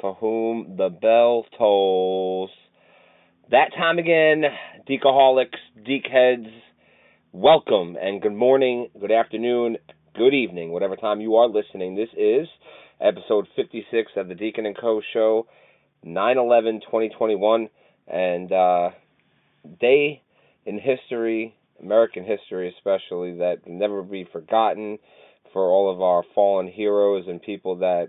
for 0.00 0.14
whom 0.16 0.76
the 0.76 0.90
bell 0.90 1.46
tolls. 1.56 2.50
That 3.50 3.70
time 3.76 3.98
again, 3.98 4.42
Deekaholics, 4.88 5.56
Deekheads, 5.88 6.50
welcome 7.32 7.96
and 8.00 8.20
good 8.20 8.34
morning, 8.34 8.88
good 9.00 9.12
afternoon, 9.12 9.78
good 10.14 10.34
evening, 10.34 10.72
whatever 10.72 10.96
time 10.96 11.20
you 11.20 11.36
are 11.36 11.48
listening. 11.48 11.94
This 11.94 12.10
is 12.18 12.46
episode 13.00 13.46
56 13.56 14.12
of 14.16 14.28
the 14.28 14.34
Deacon 14.34 14.66
and 14.66 14.76
Co. 14.76 15.00
show, 15.12 15.46
9-11-2021, 16.04 17.70
and 18.08 18.52
uh, 18.52 18.90
day 19.80 20.22
in 20.66 20.78
history, 20.78 21.56
American 21.82 22.24
history 22.24 22.74
especially, 22.76 23.38
that 23.38 23.66
will 23.66 23.78
never 23.78 24.02
be 24.02 24.28
forgotten 24.30 24.98
for 25.56 25.70
all 25.70 25.90
of 25.90 26.02
our 26.02 26.22
fallen 26.34 26.68
heroes 26.68 27.24
and 27.26 27.40
people 27.40 27.76
that 27.76 28.08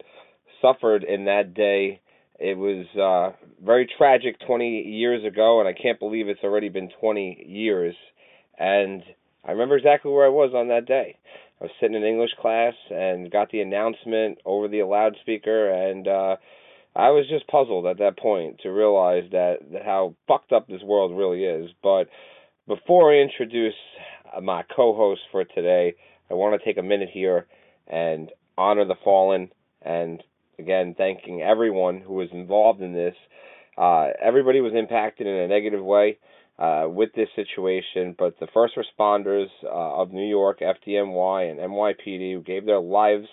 suffered 0.62 1.06
in 1.06 1.24
that 1.24 1.54
day. 1.54 2.02
It 2.38 2.58
was 2.58 2.86
uh, 3.00 3.38
very 3.64 3.88
tragic 3.98 4.36
20 4.46 4.82
years 4.82 5.24
ago, 5.24 5.62
and 5.62 5.70
I 5.70 5.72
can't 5.72 5.98
believe 5.98 6.28
it's 6.28 6.44
already 6.44 6.68
been 6.68 6.90
20 7.00 7.46
years. 7.48 7.96
And 8.60 9.02
I 9.46 9.54
remember 9.54 9.78
exactly 9.78 10.12
where 10.12 10.26
I 10.26 10.30
was 10.30 10.52
on 10.54 10.68
that 10.68 10.88
day. 10.88 11.18
I 11.62 11.64
was 11.64 11.72
sitting 11.80 11.96
in 11.96 12.04
English 12.04 12.32
class 12.42 12.74
and 12.90 13.32
got 13.32 13.50
the 13.50 13.62
announcement 13.62 14.40
over 14.44 14.68
the 14.68 14.84
loudspeaker, 14.84 15.70
and 15.70 16.06
uh, 16.06 16.36
I 16.98 17.12
was 17.12 17.30
just 17.30 17.48
puzzled 17.48 17.86
at 17.86 18.00
that 18.00 18.20
point 18.20 18.60
to 18.64 18.72
realize 18.72 19.24
that, 19.32 19.60
that 19.72 19.86
how 19.86 20.16
fucked 20.28 20.52
up 20.52 20.68
this 20.68 20.84
world 20.84 21.18
really 21.18 21.46
is. 21.46 21.72
But 21.82 22.10
before 22.68 23.14
I 23.14 23.20
introduce 23.22 23.74
my 24.44 24.64
co-host 24.76 25.22
for 25.32 25.46
today, 25.46 25.96
I 26.30 26.34
want 26.34 26.60
to 26.60 26.66
take 26.66 26.78
a 26.78 26.84
minute 26.84 27.10
here 27.12 27.48
and 27.88 28.32
honor 28.58 28.86
the 28.86 28.96
fallen 29.04 29.50
and 29.82 30.22
again 30.60 30.96
thanking 30.98 31.42
everyone 31.42 32.02
who 32.02 32.14
was 32.14 32.30
involved 32.32 32.82
in 32.82 32.94
this. 32.94 33.16
Uh, 33.78 34.08
everybody 34.22 34.60
was 34.60 34.74
impacted 34.76 35.28
in 35.28 35.34
a 35.34 35.48
negative 35.48 35.84
way 35.84 36.18
uh, 36.60 36.86
with 36.88 37.10
this 37.16 37.30
situation, 37.36 38.16
but 38.18 38.40
the 38.40 38.48
first 38.54 38.74
responders 38.76 39.48
uh, 39.64 40.02
of 40.02 40.12
New 40.12 40.28
York, 40.28 40.60
FDNY 40.60 41.52
and 41.52 41.60
NYPD, 41.60 42.34
who 42.34 42.42
gave 42.42 42.66
their 42.66 42.80
lives 42.80 43.28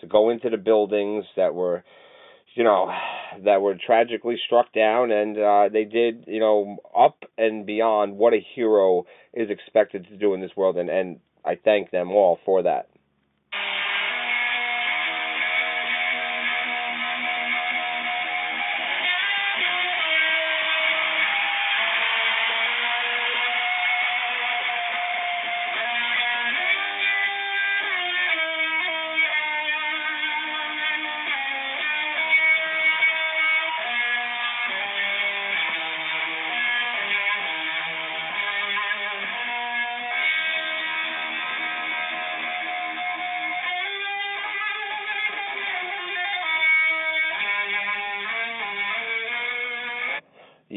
to 0.00 0.06
go 0.06 0.30
into 0.30 0.48
the 0.48 0.56
buildings 0.56 1.24
that 1.36 1.54
were, 1.54 1.82
you 2.54 2.62
know, 2.62 2.88
that 3.44 3.60
were 3.60 3.76
tragically 3.84 4.36
struck 4.46 4.72
down, 4.72 5.10
and 5.10 5.36
uh, 5.36 5.68
they 5.72 5.84
did, 5.84 6.24
you 6.28 6.38
know, 6.38 6.76
up 6.96 7.24
and 7.36 7.66
beyond 7.66 8.16
what 8.16 8.32
a 8.32 8.46
hero 8.54 9.06
is 9.34 9.50
expected 9.50 10.06
to 10.08 10.16
do 10.16 10.34
in 10.34 10.40
this 10.40 10.52
world, 10.56 10.76
and 10.76 10.88
and 10.88 11.18
I 11.48 11.56
thank 11.64 11.90
them 11.92 12.12
all 12.12 12.38
for 12.46 12.64
that. 12.64 12.88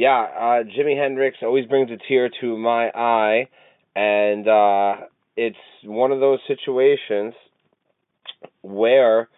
Yeah, 0.02 0.26
uh, 0.36 0.64
Jimi 0.64 1.00
Hendrix 1.00 1.38
always 1.44 1.68
brings 1.68 1.92
a 1.92 1.98
tear 2.08 2.28
to 2.42 2.58
my 2.58 2.90
eye, 2.90 3.50
and 3.96 4.48
uh, 4.48 5.06
it's 5.38 5.56
one 5.84 6.12
of 6.12 6.20
those 6.20 6.40
situations 6.48 7.36
where 8.64 9.30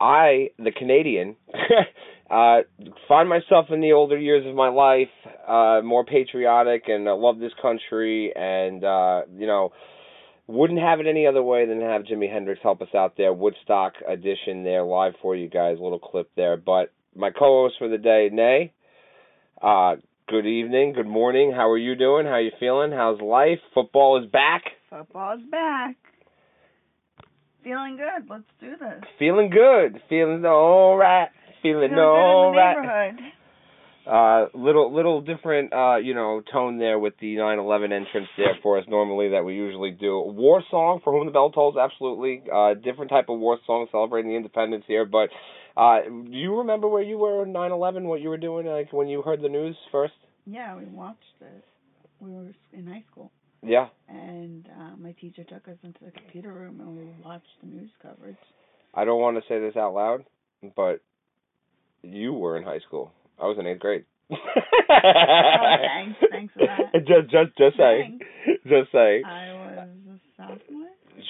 I, 0.00 0.48
the 0.58 0.72
Canadian, 0.72 1.36
uh, 2.30 2.60
find 3.06 3.28
myself 3.28 3.66
in 3.68 3.82
the 3.82 3.92
older 3.92 4.16
years 4.16 4.46
of 4.46 4.54
my 4.54 4.70
life 4.70 5.10
uh, 5.46 5.82
more 5.84 6.06
patriotic 6.06 6.84
and 6.86 7.06
uh, 7.06 7.14
love 7.14 7.38
this 7.38 7.52
country, 7.60 8.32
and 8.34 8.82
uh, 8.82 9.22
you 9.36 9.46
know. 9.46 9.72
Wouldn't 10.48 10.78
have 10.78 11.00
it 11.00 11.08
any 11.08 11.26
other 11.26 11.42
way 11.42 11.66
than 11.66 11.80
have 11.80 12.02
Jimi 12.02 12.32
Hendrix 12.32 12.60
help 12.62 12.80
us 12.80 12.94
out 12.94 13.14
there. 13.16 13.32
Woodstock 13.32 13.94
edition 14.08 14.62
there 14.62 14.84
live 14.84 15.14
for 15.20 15.34
you 15.34 15.48
guys, 15.48 15.78
little 15.80 15.98
clip 15.98 16.30
there. 16.36 16.56
But 16.56 16.92
my 17.16 17.30
co-host 17.30 17.74
for 17.80 17.88
the 17.88 17.98
day, 17.98 18.30
Nay, 18.32 18.72
uh, 19.62 19.96
good 20.28 20.46
evening, 20.46 20.92
good 20.92 21.06
morning. 21.06 21.52
How 21.54 21.70
are 21.70 21.78
you 21.78 21.94
doing? 21.94 22.26
How 22.26 22.32
are 22.32 22.40
you 22.40 22.52
feeling? 22.60 22.92
How's 22.92 23.20
life? 23.20 23.58
Football 23.74 24.22
is 24.22 24.30
back. 24.30 24.62
Football 24.90 25.36
is 25.36 25.44
back. 25.50 25.96
Feeling 27.64 27.96
good. 27.96 28.28
Let's 28.30 28.44
do 28.60 28.70
this. 28.78 29.02
Feeling 29.18 29.50
good. 29.50 30.00
Feeling 30.08 30.44
all 30.44 30.96
right. 30.96 31.28
Feeling 31.62 31.88
Feeling 31.90 31.98
all 31.98 32.52
good 32.52 32.78
in 32.78 32.82
the 32.82 32.88
right. 32.88 33.14
Uh, 34.06 34.46
little 34.54 34.94
little 34.94 35.20
different 35.20 35.72
uh, 35.72 35.96
you 35.96 36.14
know 36.14 36.40
tone 36.52 36.78
there 36.78 36.96
with 36.96 37.14
the 37.20 37.34
9/11 37.34 37.86
entrance 37.86 38.28
there 38.36 38.54
for 38.62 38.78
us 38.78 38.84
normally 38.86 39.30
that 39.30 39.44
we 39.44 39.56
usually 39.56 39.90
do. 39.90 40.14
A 40.18 40.32
war 40.32 40.62
song 40.70 41.00
for 41.02 41.12
whom 41.12 41.26
the 41.26 41.32
bell 41.32 41.50
tolls, 41.50 41.74
absolutely. 41.76 42.44
Uh, 42.52 42.74
different 42.74 43.10
type 43.10 43.28
of 43.28 43.40
war 43.40 43.58
song 43.66 43.88
celebrating 43.90 44.30
the 44.30 44.36
independence 44.36 44.84
here. 44.86 45.04
But 45.04 45.30
uh, 45.76 46.00
do 46.02 46.30
you 46.30 46.58
remember 46.58 46.88
where 46.88 47.02
you 47.02 47.18
were 47.18 47.42
on 47.42 47.52
9/11? 47.52 48.02
What 48.04 48.20
you 48.20 48.28
were 48.30 48.36
doing 48.38 48.66
like 48.66 48.92
when 48.92 49.08
you 49.08 49.22
heard 49.22 49.42
the 49.42 49.48
news 49.48 49.76
first? 49.92 50.14
Yeah, 50.46 50.76
we 50.76 50.84
watched 50.84 51.20
this. 51.40 51.62
We 52.20 52.30
were 52.32 52.52
in 52.72 52.86
high 52.86 53.04
school, 53.10 53.30
Yeah. 53.62 53.88
and 54.08 54.66
uh, 54.80 54.96
my 54.96 55.12
teacher 55.12 55.44
took 55.44 55.68
us 55.68 55.76
into 55.82 55.98
the 56.04 56.10
computer 56.12 56.52
room, 56.52 56.80
and 56.80 56.96
we 56.96 57.04
watched 57.24 57.46
the 57.62 57.68
news 57.68 57.90
coverage. 58.00 58.36
I 58.94 59.04
don't 59.04 59.20
want 59.20 59.36
to 59.36 59.42
say 59.48 59.60
this 59.60 59.76
out 59.76 59.92
loud, 59.92 60.24
but 60.74 61.02
you 62.02 62.32
were 62.32 62.56
in 62.56 62.62
high 62.62 62.78
school. 62.86 63.12
I 63.38 63.44
was 63.46 63.58
in 63.58 63.66
eighth 63.66 63.80
grade. 63.80 64.04
Oh, 64.88 65.76
thanks. 65.82 66.18
Thanks 66.30 66.54
for 66.54 66.60
that. 66.66 66.92
Just, 67.06 67.30
just, 67.30 67.58
just 67.58 67.76
saying. 67.76 68.20
Just 68.64 68.92
saying. 68.92 69.24
I 69.24 69.52
was 69.52 69.88
a 70.08 70.18
sophomore. 70.36 70.75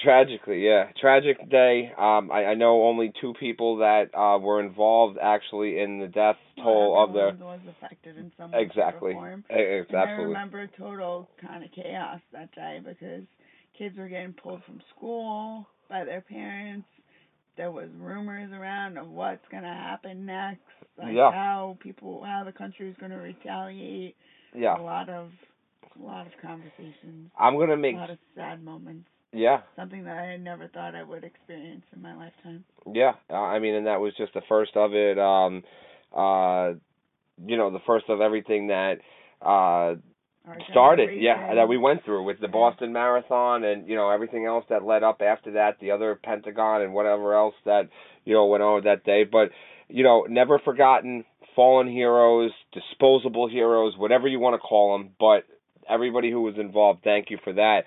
Tragically, 0.03 0.65
yeah, 0.65 0.91
tragic 0.99 1.49
day. 1.49 1.91
Um, 1.97 2.29
I, 2.31 2.45
I 2.45 2.53
know 2.55 2.83
only 2.83 3.11
two 3.19 3.33
people 3.39 3.77
that 3.77 4.13
uh 4.13 4.37
were 4.37 4.59
involved 4.59 5.17
actually 5.21 5.79
in 5.79 5.99
the 5.99 6.07
death 6.07 6.35
toll 6.61 6.93
Well, 6.93 7.03
of 7.03 7.13
the. 7.13 7.45
was 7.45 7.59
affected 7.69 8.17
in 8.17 8.31
some 8.37 8.53
Exactly. 8.53 9.13
form. 9.13 9.43
Eh, 9.49 9.55
eh, 9.55 9.83
And 9.89 9.97
I 9.97 10.01
Absolutely. 10.01 10.25
remember 10.25 10.67
total 10.77 11.27
kind 11.41 11.63
of 11.63 11.71
chaos 11.71 12.19
that 12.31 12.53
day 12.53 12.79
because 12.85 13.23
kids 13.77 13.97
were 13.97 14.07
getting 14.07 14.33
pulled 14.33 14.61
from 14.65 14.81
school 14.95 15.65
by 15.89 16.03
their 16.03 16.21
parents. 16.21 16.87
There 17.55 17.71
was 17.71 17.89
rumors 17.97 18.51
around 18.51 18.97
of 18.97 19.07
what's 19.07 19.47
gonna 19.51 19.73
happen 19.73 20.25
next, 20.25 20.61
like 20.97 21.15
Yeah. 21.15 21.31
how 21.31 21.77
people, 21.79 22.23
how 22.23 22.43
the 22.43 22.51
country 22.51 22.87
was 22.87 22.95
gonna 22.99 23.19
retaliate. 23.19 24.15
Yeah, 24.53 24.77
A 24.77 24.81
lot 24.81 25.09
of, 25.09 25.31
a 25.99 26.03
lot 26.03 26.27
of 26.27 26.33
conversations, 26.41 27.31
I'm 27.39 27.57
gonna 27.57 27.77
make 27.77 27.95
a 27.95 27.97
lot 27.97 28.09
of 28.11 28.17
sad 28.35 28.63
moments. 28.63 29.07
Yeah, 29.33 29.61
Something 29.75 30.05
that 30.05 30.17
I 30.17 30.25
had 30.31 30.43
never 30.43 30.67
thought 30.69 30.95
I 30.95 31.03
would 31.03 31.23
experience 31.23 31.83
in 31.93 32.01
my 32.01 32.15
lifetime. 32.15 32.63
yeah. 32.93 33.13
Uh, 33.29 33.35
I 33.35 33.59
mean, 33.59 33.75
and 33.75 33.85
that 33.87 33.99
was 33.99 34.13
just 34.17 34.33
the 34.33 34.41
first 34.47 34.71
of 34.75 34.93
it. 34.93 35.19
Um, 35.19 35.63
uh, 36.15 36.73
you 37.45 37.57
know, 37.57 37.69
the 37.71 37.81
first 37.85 38.05
of 38.09 38.21
everything 38.21 38.67
that 38.67 38.95
uh 39.41 39.93
Our 40.47 40.57
started 40.71 41.21
yeah 41.21 41.53
that 41.55 41.67
we 41.67 41.77
went 41.77 42.03
through 42.03 42.23
with 42.23 42.39
the 42.41 42.47
boston 42.47 42.91
marathon 42.91 43.63
and 43.63 43.87
you 43.87 43.95
know 43.95 44.09
everything 44.09 44.45
else 44.45 44.65
that 44.69 44.83
led 44.83 45.03
up 45.03 45.21
after 45.21 45.51
that 45.51 45.77
the 45.79 45.91
other 45.91 46.15
pentagon 46.23 46.81
and 46.81 46.93
whatever 46.93 47.35
else 47.35 47.53
that 47.65 47.89
you 48.25 48.33
know 48.33 48.47
went 48.47 48.63
on 48.63 48.83
that 48.85 49.03
day 49.03 49.23
but 49.23 49.49
you 49.89 50.03
know 50.03 50.25
never 50.27 50.57
forgotten 50.57 51.23
fallen 51.55 51.87
heroes 51.87 52.49
disposable 52.71 53.47
heroes 53.47 53.93
whatever 53.95 54.27
you 54.27 54.39
want 54.39 54.55
to 54.55 54.59
call 54.59 54.97
them 54.97 55.11
but 55.19 55.43
everybody 55.87 56.31
who 56.31 56.41
was 56.41 56.55
involved 56.57 57.03
thank 57.03 57.29
you 57.29 57.37
for 57.43 57.53
that 57.53 57.81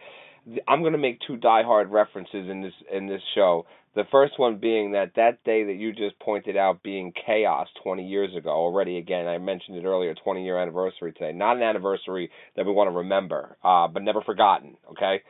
i'm 0.69 0.81
going 0.81 0.93
to 0.93 0.99
make 0.99 1.19
two 1.27 1.37
diehard 1.37 1.91
references 1.91 2.49
in 2.49 2.63
this 2.63 2.73
in 2.93 3.07
this 3.07 3.23
show. 3.35 3.67
The 3.95 4.05
first 4.13 4.39
one 4.39 4.59
being 4.59 4.93
that 4.93 5.13
that 5.17 5.43
day 5.43 5.65
that 5.65 5.75
you 5.75 5.93
just 5.93 6.19
pointed 6.21 6.57
out 6.57 6.83
being 6.83 7.13
chaos 7.27 7.67
20 7.83 8.07
years 8.07 8.31
ago 8.37 8.51
already 8.51 8.99
again 8.99 9.27
I 9.27 9.39
mentioned 9.39 9.77
it 9.77 9.85
earlier 9.85 10.15
20 10.15 10.45
year 10.45 10.59
anniversary 10.59 11.13
today. 11.13 11.33
Not 11.33 11.57
an 11.57 11.63
anniversary 11.63 12.31
that 12.57 12.67
we 12.67 12.73
want 12.73 12.91
to 12.91 12.99
remember 12.99 13.57
uh 13.65 13.89
but 13.89 14.03
never 14.03 14.23
forgotten 14.23 14.77
okay? 14.93 15.23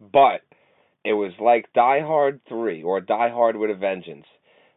But 0.00 0.42
it 1.04 1.12
was 1.12 1.32
like 1.40 1.72
Die 1.74 2.00
Hard 2.00 2.40
3 2.48 2.82
or 2.82 3.00
Die 3.00 3.30
Hard 3.30 3.56
with 3.56 3.70
a 3.70 3.74
Vengeance 3.74 4.26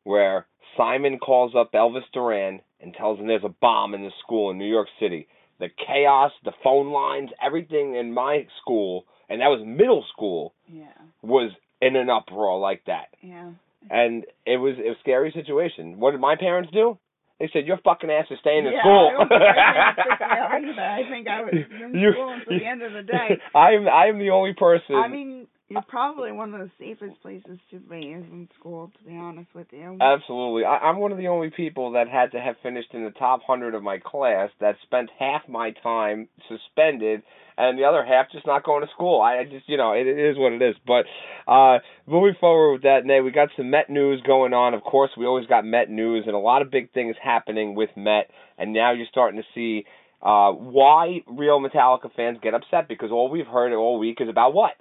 where 0.03 0.45
Simon 0.77 1.19
calls 1.19 1.53
up 1.55 1.73
Elvis 1.73 2.09
Duran 2.13 2.61
and 2.79 2.93
tells 2.93 3.19
him 3.19 3.27
there's 3.27 3.43
a 3.43 3.55
bomb 3.61 3.93
in 3.93 4.03
the 4.03 4.11
school 4.23 4.51
in 4.51 4.57
New 4.57 4.69
York 4.69 4.87
City. 4.99 5.27
The 5.59 5.69
chaos 5.87 6.31
the 6.43 6.53
phone 6.63 6.91
lines 6.91 7.29
everything 7.43 7.95
in 7.95 8.13
my 8.13 8.47
school 8.61 9.05
and 9.31 9.41
that 9.41 9.47
was 9.47 9.61
middle 9.65 10.03
school 10.13 10.53
Yeah. 10.67 10.85
was 11.23 11.51
in 11.81 11.95
an 11.95 12.09
uproar 12.09 12.59
like 12.59 12.83
that. 12.85 13.07
Yeah. 13.21 13.51
And 13.89 14.25
it 14.45 14.57
was 14.57 14.75
it 14.77 14.87
was 14.89 14.97
a 14.97 15.01
scary 15.01 15.31
situation. 15.31 15.99
What 15.99 16.11
did 16.11 16.19
my 16.21 16.35
parents 16.35 16.69
do? 16.71 16.99
They 17.39 17.49
said, 17.51 17.65
"Your 17.65 17.77
fucking 17.83 18.11
ass 18.11 18.27
is 18.29 18.37
staying 18.41 18.67
in 18.67 18.73
yeah, 18.73 18.81
school." 18.81 19.09
I, 19.17 19.23
I, 19.25 20.59
think 20.61 20.77
I 20.77 21.01
think 21.09 21.27
I 21.27 21.41
was 21.41 21.53
in 21.53 21.99
You- 21.99 22.11
school 22.13 22.33
until 22.33 22.59
the 22.59 22.65
end 22.65 22.83
of 22.83 22.93
the 22.93 23.01
day. 23.01 23.39
I'm 23.55 23.87
I'm 23.87 24.19
the 24.19 24.29
only 24.29 24.53
person. 24.53 24.93
I 24.95 25.07
mean, 25.07 25.47
you're 25.71 25.81
probably 25.83 26.31
one 26.31 26.53
of 26.53 26.59
the 26.59 26.71
safest 26.77 27.21
places 27.21 27.57
to 27.71 27.79
be 27.79 27.97
is 27.97 28.25
in 28.25 28.49
school, 28.59 28.91
to 28.97 29.09
be 29.09 29.15
honest 29.15 29.47
with 29.55 29.67
you. 29.71 29.97
Absolutely. 30.01 30.65
I, 30.65 30.77
I'm 30.77 30.99
one 30.99 31.11
of 31.11 31.17
the 31.17 31.27
only 31.27 31.49
people 31.49 31.91
that 31.93 32.09
had 32.09 32.31
to 32.33 32.41
have 32.41 32.55
finished 32.61 32.89
in 32.93 33.03
the 33.05 33.11
top 33.11 33.41
100 33.47 33.73
of 33.73 33.81
my 33.81 33.97
class 33.97 34.49
that 34.59 34.75
spent 34.83 35.09
half 35.17 35.41
my 35.47 35.71
time 35.81 36.27
suspended 36.49 37.23
and 37.57 37.77
the 37.77 37.85
other 37.85 38.03
half 38.03 38.31
just 38.31 38.45
not 38.45 38.63
going 38.65 38.81
to 38.81 38.91
school. 38.93 39.21
I 39.21 39.43
just, 39.43 39.67
you 39.67 39.77
know, 39.77 39.93
it, 39.93 40.07
it 40.07 40.31
is 40.31 40.37
what 40.37 40.53
it 40.53 40.61
is. 40.61 40.75
But 40.85 41.05
uh 41.51 41.79
moving 42.05 42.35
forward 42.39 42.73
with 42.73 42.81
that, 42.83 43.05
Nate, 43.05 43.23
we 43.23 43.31
got 43.31 43.49
some 43.55 43.69
Met 43.69 43.89
news 43.89 44.21
going 44.25 44.53
on. 44.53 44.73
Of 44.73 44.83
course, 44.83 45.11
we 45.17 45.25
always 45.25 45.47
got 45.47 45.63
Met 45.65 45.89
news 45.89 46.25
and 46.27 46.35
a 46.35 46.39
lot 46.39 46.61
of 46.61 46.71
big 46.71 46.91
things 46.91 47.15
happening 47.21 47.75
with 47.75 47.89
Met. 47.95 48.29
And 48.57 48.73
now 48.73 48.91
you're 48.91 49.07
starting 49.09 49.41
to 49.41 49.47
see 49.55 49.85
uh 50.21 50.51
why 50.51 51.21
real 51.27 51.61
Metallica 51.61 52.13
fans 52.15 52.39
get 52.41 52.53
upset 52.53 52.87
because 52.87 53.09
all 53.11 53.29
we've 53.29 53.47
heard 53.47 53.73
all 53.73 53.99
week 53.99 54.17
is 54.19 54.29
about 54.29 54.53
what? 54.53 54.73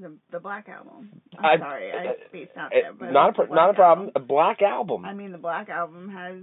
The 0.00 0.16
the 0.32 0.40
Black 0.40 0.68
Album. 0.68 1.10
I'm 1.38 1.44
I- 1.44 1.58
sorry, 1.58 1.90
I 1.92 2.06
uh, 2.08 2.12
spaced 2.28 2.56
out 2.56 2.72
It- 2.72 2.82
there, 2.84 2.92
but 2.92 3.12
not 3.12 3.38
a 3.38 3.42
it's 3.42 3.50
not 3.52 3.70
a 3.70 3.74
problem. 3.74 4.06
Album. 4.08 4.22
A 4.22 4.26
black 4.26 4.62
album. 4.62 5.04
I 5.04 5.14
mean, 5.14 5.32
the 5.32 5.38
Black 5.38 5.68
Album 5.68 6.08
has 6.10 6.36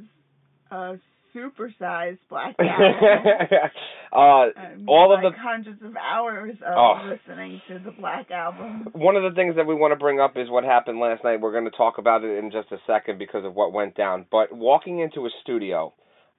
a 0.72 1.00
supersized 1.36 2.20
Black 2.30 2.56
Album. 2.60 3.70
uh, 4.12 4.46
and 4.56 4.88
all 4.90 5.14
of 5.14 5.22
the 5.22 5.38
hundreds 5.38 5.82
of 5.84 5.96
hours 5.98 6.56
of 6.66 6.74
Oh. 6.78 7.10
listening 7.10 7.62
to 7.68 7.80
the 7.80 7.92
Black 7.92 8.32
Album. 8.32 8.88
one 8.94 9.16
of 9.16 9.24
the 9.24 9.36
things 9.36 9.56
that 9.56 9.68
we 9.68 9.76
want 9.76 9.92
to 9.92 9.98
bring 9.98 10.20
up 10.20 10.38
is 10.38 10.50
what 10.50 10.64
happened 10.64 11.00
last 11.00 11.24
night. 11.24 11.40
We're 11.42 11.52
going 11.52 11.66
to 11.70 11.78
talk 11.78 11.98
about 11.98 12.24
it 12.24 12.38
in 12.38 12.50
just 12.52 12.72
a 12.72 12.78
second 12.88 13.20
because 13.20 13.46
of 13.46 13.54
what 13.54 13.74
went 13.74 13.96
down. 13.96 14.26
But 14.32 14.54
walking 14.56 15.00
into 15.00 15.26
a 15.26 15.30
studio 15.44 15.94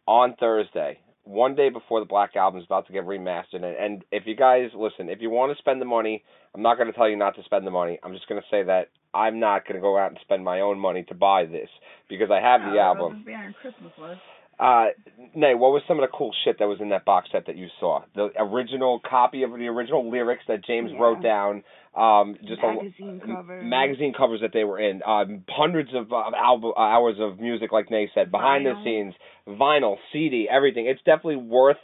on 0.06 0.34
Thursday, 0.40 0.98
one 1.28 1.54
day 1.54 1.69
before 1.69 2.00
the 2.00 2.06
Black 2.06 2.36
Album 2.36 2.58
is 2.58 2.64
about 2.64 2.86
to 2.86 2.92
get 2.92 3.04
remastered, 3.04 3.62
and, 3.62 3.64
and 3.64 4.04
if 4.10 4.25
you 4.26 4.34
guys 4.34 4.70
listen, 4.75 5.10
if 5.10 5.20
you 5.20 5.28
want 5.28 5.52
to 5.52 5.58
spend 5.58 5.80
the 5.80 5.84
money, 5.84 6.25
I'm 6.54 6.62
not 6.62 6.78
going 6.78 6.86
to 6.90 6.94
tell 6.94 7.08
you 7.08 7.16
not 7.16 7.36
to 7.36 7.44
spend 7.44 7.66
the 7.66 7.70
money. 7.70 7.98
I'm 8.02 8.14
just 8.14 8.26
going 8.28 8.40
to 8.40 8.46
say 8.50 8.62
that 8.64 8.88
I'm 9.12 9.38
not 9.38 9.66
going 9.66 9.76
to 9.76 9.80
go 9.82 9.98
out 9.98 10.10
and 10.10 10.19
spend 10.22 10.42
my 10.42 10.60
own 10.60 10.78
money 10.78 11.04
to 11.04 11.14
buy 11.14 11.44
this 11.44 11.69
because 12.08 12.30
I 12.30 12.40
have 12.40 12.62
the 12.62 12.80
album. 12.80 13.25
be 13.26 13.34
on 13.34 13.54
Christmas 13.60 13.92
list. 14.00 14.20
Uh, 14.58 14.87
Nay, 15.34 15.55
what 15.55 15.70
was 15.72 15.82
some 15.87 15.99
of 16.00 16.02
the 16.10 16.16
cool 16.16 16.32
shit 16.44 16.58
that 16.58 16.66
was 16.66 16.81
in 16.81 16.88
that 16.88 17.05
box 17.05 17.28
set 17.31 17.46
that 17.46 17.56
you 17.56 17.69
saw? 17.78 18.02
The 18.16 18.31
original 18.38 19.00
copy 19.08 19.43
of 19.44 19.50
the 19.52 19.66
original 19.69 20.10
lyrics 20.10 20.43
that 20.49 20.64
James 20.64 20.90
Yeah. 20.93 20.99
wrote 21.00 21.22
down. 21.22 21.62
Um, 21.94 22.37
just 22.46 22.60
magazine 22.62 23.20
a, 23.22 23.26
cover. 23.26 23.62
magazine 23.62 24.12
covers 24.16 24.40
that 24.43 24.52
they 24.52 24.64
were 24.64 24.78
in. 24.78 25.02
Um, 25.05 25.44
hundreds 25.49 25.90
of 25.94 26.12
uh, 26.12 26.31
album 26.37 26.72
uh, 26.76 26.81
hours 26.81 27.16
of 27.19 27.40
music, 27.40 27.72
like 27.72 27.90
Nay 27.90 28.10
said, 28.14 28.31
behind 28.31 28.66
the 28.66 28.75
scenes, 28.84 29.14
vinyl, 29.49 29.96
CD, 30.12 30.49
everything. 30.50 30.87
It's 30.87 31.02
definitely 31.04 31.37
worth 31.37 31.78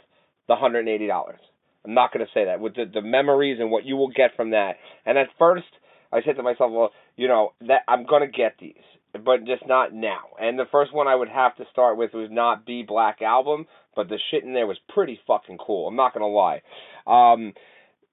the 0.47 0.55
hundred 0.55 0.79
and 0.79 0.89
eighty 0.89 1.07
dollars. 1.07 1.39
I'm 1.85 1.93
not 1.93 2.13
going 2.13 2.25
to 2.25 2.31
say 2.33 2.45
that 2.45 2.59
with 2.59 2.75
the 2.75 2.85
the 2.85 3.01
memories 3.01 3.59
and 3.59 3.71
what 3.71 3.85
you 3.85 3.95
will 3.95 4.09
get 4.09 4.35
from 4.35 4.51
that. 4.51 4.77
And 5.05 5.17
at 5.17 5.27
first, 5.37 5.65
I 6.13 6.21
said 6.23 6.35
to 6.37 6.43
myself, 6.43 6.71
well, 6.71 6.91
you 7.17 7.27
know, 7.27 7.53
that 7.67 7.81
I'm 7.87 8.05
going 8.05 8.21
to 8.21 8.27
get 8.31 8.55
these, 8.59 8.73
but 9.23 9.45
just 9.45 9.67
not 9.67 9.93
now. 9.93 10.35
And 10.39 10.57
the 10.57 10.65
first 10.71 10.93
one 10.93 11.07
I 11.07 11.15
would 11.15 11.29
have 11.29 11.55
to 11.57 11.65
start 11.71 11.97
with 11.97 12.13
was 12.13 12.29
not 12.31 12.65
Be 12.65 12.83
Black 12.83 13.21
album, 13.21 13.65
but 13.95 14.09
the 14.09 14.19
shit 14.31 14.43
in 14.43 14.53
there 14.53 14.67
was 14.67 14.77
pretty 14.89 15.19
fucking 15.27 15.57
cool. 15.57 15.87
I'm 15.87 15.95
not 15.95 16.13
going 16.13 16.21
to 16.21 16.27
lie. 16.27 16.61
Um, 17.07 17.53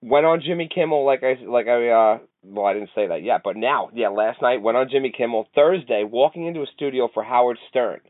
went 0.02 0.26
on 0.26 0.42
Jimmy 0.44 0.68
Kimmel 0.72 1.06
like 1.06 1.22
I 1.22 1.36
like 1.44 1.68
I 1.68 1.88
uh 1.88 2.18
well 2.44 2.66
I 2.66 2.74
didn't 2.74 2.90
say 2.94 3.06
that 3.08 3.22
yet, 3.22 3.42
but 3.44 3.56
now 3.56 3.90
yeah 3.94 4.08
last 4.08 4.42
night 4.42 4.60
went 4.60 4.76
on 4.76 4.88
Jimmy 4.90 5.12
Kimmel 5.16 5.48
Thursday 5.54 6.04
walking 6.04 6.46
into 6.46 6.60
a 6.60 6.66
studio 6.74 7.08
for 7.14 7.22
Howard 7.22 7.58
Stern. 7.70 8.00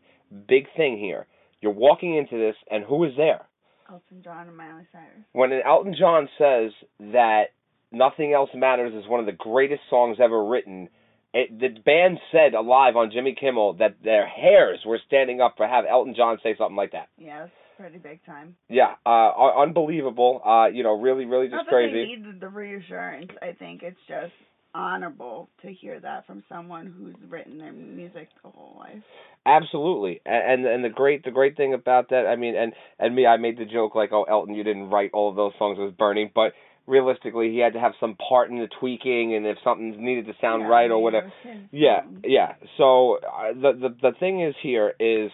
Big 0.48 0.66
thing 0.76 0.98
here. 0.98 1.26
You're 1.60 1.72
walking 1.72 2.16
into 2.16 2.38
this 2.38 2.56
and 2.70 2.84
who 2.84 3.04
is 3.04 3.12
there? 3.16 3.46
Elton 3.88 4.22
John 4.24 4.48
and 4.48 4.56
Miley 4.56 4.86
Cyrus. 4.90 5.26
When 5.32 5.52
Elton 5.52 5.94
John 5.98 6.28
says 6.38 6.72
that 7.12 7.48
Nothing 7.92 8.32
Else 8.32 8.48
Matters 8.54 8.94
is 8.94 9.08
one 9.08 9.20
of 9.20 9.26
the 9.26 9.32
greatest 9.32 9.82
songs 9.90 10.16
ever 10.18 10.42
written, 10.42 10.88
it, 11.34 11.58
the 11.58 11.68
band 11.68 12.18
said 12.30 12.54
alive 12.54 12.96
on 12.96 13.10
Jimmy 13.10 13.34
Kimmel 13.38 13.74
that 13.74 13.96
their 14.04 14.26
hairs 14.26 14.80
were 14.84 15.00
standing 15.06 15.40
up 15.40 15.56
to 15.56 15.66
have 15.66 15.84
Elton 15.90 16.14
John 16.16 16.38
say 16.42 16.54
something 16.58 16.76
like 16.76 16.92
that. 16.92 17.08
Yeah, 17.16 17.40
that's 17.40 17.52
pretty 17.78 17.98
big 17.98 18.24
time. 18.26 18.56
Yeah, 18.68 18.94
uh, 19.06 19.32
unbelievable. 19.58 20.42
Uh, 20.44 20.66
you 20.66 20.82
know, 20.82 21.00
really, 21.00 21.24
really 21.24 21.46
just 21.46 21.56
Not 21.56 21.66
crazy. 21.68 21.92
they 21.92 22.16
needed 22.16 22.40
the 22.40 22.48
reassurance. 22.48 23.30
I 23.40 23.52
think 23.52 23.82
it's 23.82 23.98
just 24.06 24.32
honorable 24.74 25.48
to 25.62 25.72
hear 25.72 26.00
that 26.00 26.26
from 26.26 26.42
someone 26.48 26.86
who's 26.96 27.14
written 27.30 27.58
their 27.58 27.72
music 27.72 28.28
the 28.42 28.50
whole 28.50 28.76
life. 28.78 29.02
Absolutely, 29.44 30.20
and 30.24 30.64
and 30.64 30.84
the 30.84 30.88
great 30.88 31.24
the 31.24 31.30
great 31.30 31.56
thing 31.56 31.74
about 31.74 32.10
that, 32.10 32.26
I 32.26 32.36
mean, 32.36 32.54
and 32.56 32.72
and 32.98 33.14
me, 33.14 33.26
I 33.26 33.36
made 33.38 33.58
the 33.58 33.64
joke 33.64 33.94
like, 33.94 34.12
oh, 34.12 34.22
Elton, 34.24 34.54
you 34.54 34.62
didn't 34.64 34.90
write 34.90 35.10
all 35.12 35.28
of 35.28 35.36
those 35.36 35.52
songs 35.58 35.78
with 35.78 35.96
Bernie, 35.96 36.30
but 36.32 36.52
realistically, 36.86 37.50
he 37.50 37.58
had 37.58 37.74
to 37.74 37.80
have 37.80 37.92
some 38.00 38.16
part 38.16 38.50
in 38.50 38.58
the 38.58 38.68
tweaking, 38.80 39.34
and 39.34 39.46
if 39.46 39.58
something 39.64 40.04
needed 40.04 40.26
to 40.26 40.34
sound 40.40 40.62
Yeah, 40.62 40.68
right 40.68 40.90
or 40.90 41.02
whatever. 41.02 41.32
Yeah, 41.70 42.02
yeah. 42.24 42.54
So 42.78 43.16
uh, 43.16 43.52
the 43.54 43.72
the 43.72 43.96
the 44.10 44.12
thing 44.18 44.42
is 44.42 44.54
here 44.62 44.92
is 44.98 45.30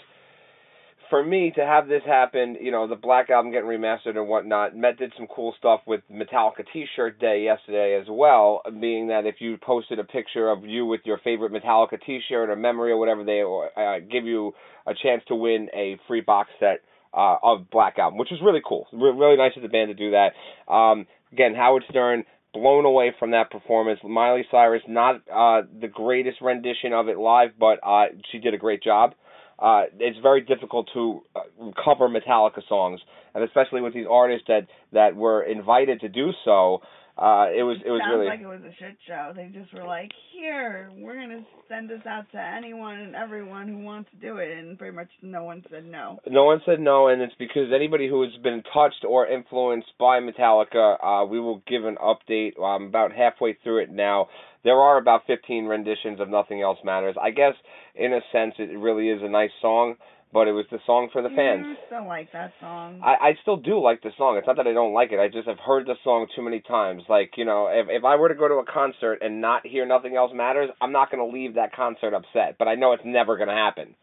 for 1.11 1.25
me 1.25 1.53
to 1.57 1.65
have 1.65 1.89
this 1.89 2.03
happen, 2.05 2.57
you 2.61 2.71
know, 2.71 2.87
the 2.87 2.97
Black 2.97 3.31
Album 3.31 3.51
getting 3.51 3.69
remastered 3.69 4.17
and 4.17 4.29
whatnot. 4.29 4.77
Met 4.77 4.99
did 4.99 5.13
some 5.17 5.27
cool 5.27 5.55
stuff 5.59 5.81
with 5.87 6.03
Metallica 6.13 6.65
T-shirt 6.73 7.19
day 7.19 7.45
yesterday 7.45 7.99
as 8.01 8.07
well. 8.11 8.63
Being 8.81 9.09
that 9.09 9.25
if 9.25 9.37
you 9.39 9.57
posted 9.57 9.99
a 9.99 10.05
picture 10.05 10.51
of 10.51 10.65
you 10.65 10.85
with 10.87 11.01
your 11.05 11.19
favorite 11.25 11.53
Metallica 11.53 11.99
T-shirt 12.05 12.51
or 12.51 12.57
memory 12.57 12.93
or 12.93 12.99
whatever, 12.99 13.25
they 13.25 13.43
uh, 13.43 14.01
give 14.11 14.25
you 14.25 14.53
a 14.87 14.93
chance 15.03 15.23
to 15.29 15.35
win 15.35 15.69
a 15.75 15.99
free 16.07 16.21
box 16.21 16.51
set 16.61 16.81
uh, 17.15 17.37
of 17.43 17.71
Black 17.71 17.99
Album, 17.99 18.19
which 18.19 18.29
was 18.31 18.41
really 18.43 18.61
cool. 18.67 18.87
Re- 18.93 19.17
really 19.17 19.37
nice 19.37 19.53
of 19.57 19.63
the 19.63 19.69
band 19.69 19.89
to 19.89 19.95
do 19.95 20.11
that. 20.11 20.33
Um, 20.73 21.07
again, 21.33 21.55
Howard 21.55 21.85
Stern 21.91 22.25
blown 22.55 22.85
away 22.85 23.15
from 23.19 23.33
that 23.33 23.51
performance. 23.51 24.01
Miley 24.03 24.45
Cyrus, 24.51 24.83
not 24.89 25.17
uh, 25.33 25.63
the 25.81 25.89
greatest 25.89 26.41
rendition 26.41 26.93
of 26.93 27.09
it 27.09 27.19
live, 27.19 27.51
but 27.59 27.79
uh, 27.85 28.07
she 28.33 28.39
did 28.39 28.55
a 28.55 28.59
great 28.59 28.83
job. 28.83 29.15
Uh, 29.59 29.83
it's 29.99 30.19
very 30.21 30.41
difficult 30.41 30.89
to 30.95 31.21
uh, 31.35 31.41
cover 31.85 32.09
Metallica 32.09 32.61
songs, 32.69 33.01
and 33.35 33.43
especially 33.43 33.81
with 33.81 33.93
these 33.93 34.07
artists 34.09 34.47
that 34.47 34.67
that 34.93 35.17
were 35.17 35.43
invited 35.43 36.01
to 36.01 36.09
do 36.09 36.31
so. 36.45 36.81
Uh, 37.19 37.51
it 37.51 37.65
was 37.65 37.79
it 37.85 37.91
was 37.91 38.01
Sounds 38.01 38.15
really 38.15 38.29
like 38.29 38.41
it 38.41 38.47
was 38.47 38.63
a 38.63 38.73
shit 38.79 38.97
show. 39.05 39.33
They 39.35 39.51
just 39.53 39.75
were 39.75 39.83
like, 39.83 40.13
"Here, 40.33 40.89
we're 40.95 41.17
gonna 41.17 41.45
send 41.69 41.91
this 41.91 42.07
out 42.07 42.31
to 42.31 42.41
anyone 42.41 42.95
and 42.95 43.17
everyone 43.17 43.67
who 43.67 43.79
wants 43.79 44.09
to 44.13 44.17
do 44.19 44.37
it," 44.37 44.57
and 44.57 44.79
pretty 44.79 44.95
much 44.95 45.09
no 45.21 45.43
one 45.43 45.65
said 45.69 45.85
no. 45.85 46.21
no 46.29 46.45
one 46.45 46.63
said 46.65 46.79
no, 46.79 47.09
and 47.09 47.21
it's 47.21 47.35
because 47.37 47.73
anybody 47.75 48.09
who 48.09 48.23
has 48.23 48.31
been 48.45 48.63
touched 48.73 49.05
or 49.05 49.27
influenced 49.27 49.91
by 49.99 50.21
Metallica, 50.21 50.97
uh, 51.03 51.27
we 51.27 51.41
will 51.41 51.61
give 51.67 51.85
an 51.85 51.97
update. 51.97 52.53
I'm 52.63 52.87
about 52.87 53.11
halfway 53.11 53.55
through 53.65 53.83
it 53.83 53.91
now. 53.91 54.29
There 54.63 54.79
are 54.79 54.99
about 54.99 55.27
15 55.27 55.67
renditions 55.67 56.21
of 56.21 56.29
Nothing 56.29 56.63
Else 56.63 56.79
Matters. 56.85 57.17
I 57.21 57.31
guess 57.31 57.55
in 57.97 58.13
a 58.13 58.21
sense 58.31 58.55
it 58.59 58.79
really 58.79 59.09
is 59.09 59.23
a 59.23 59.29
nice 59.29 59.51
song, 59.61 59.97
but 60.33 60.47
it 60.47 60.53
was 60.53 60.67
the 60.71 60.79
song 60.87 61.09
for 61.13 61.23
the 61.23 61.31
fans. 61.31 61.65
You 61.67 61.77
still 61.87 62.07
like 62.07 62.31
that 62.33 62.53
song? 62.61 63.01
I, 63.03 63.29
I 63.29 63.33
still 63.43 63.57
do 63.57 63.81
like 63.81 64.03
the 64.03 64.11
song. 64.19 64.37
It's 64.37 64.47
not 64.47 64.57
that 64.57 64.67
I 64.67 64.73
don't 64.73 64.93
like 64.93 65.13
it. 65.13 65.19
I 65.19 65.29
just 65.29 65.49
have 65.49 65.59
heard 65.59 65.87
the 65.87 65.95
song 66.05 66.27
too 66.37 66.43
many 66.43 66.61
times. 66.61 67.03
Like, 67.09 67.33
you 67.37 67.45
know, 67.45 67.69
if 67.69 67.87
if 67.89 68.05
I 68.05 68.17
were 68.17 68.29
to 68.29 68.35
go 68.35 68.49
to 68.49 68.55
a 68.55 68.65
concert 68.65 69.19
and 69.23 69.41
not 69.41 69.67
hear 69.67 69.87
Nothing 69.87 70.17
Else 70.17 70.33
Matters, 70.35 70.71
I'm 70.81 70.93
not 70.93 71.11
going 71.11 71.27
to 71.27 71.35
leave 71.35 71.55
that 71.55 71.75
concert 71.75 72.15
upset. 72.15 72.57
But 72.59 72.69
I 72.69 72.75
know 72.75 72.93
it's 72.93 73.03
never 73.05 73.37
going 73.37 73.49
to 73.49 73.55
happen. 73.55 73.95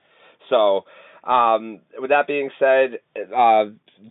So, 0.50 0.82
um, 1.29 1.79
with 1.98 2.10
that 2.10 2.27
being 2.27 2.50
said, 2.60 3.00
uh, 3.36 3.65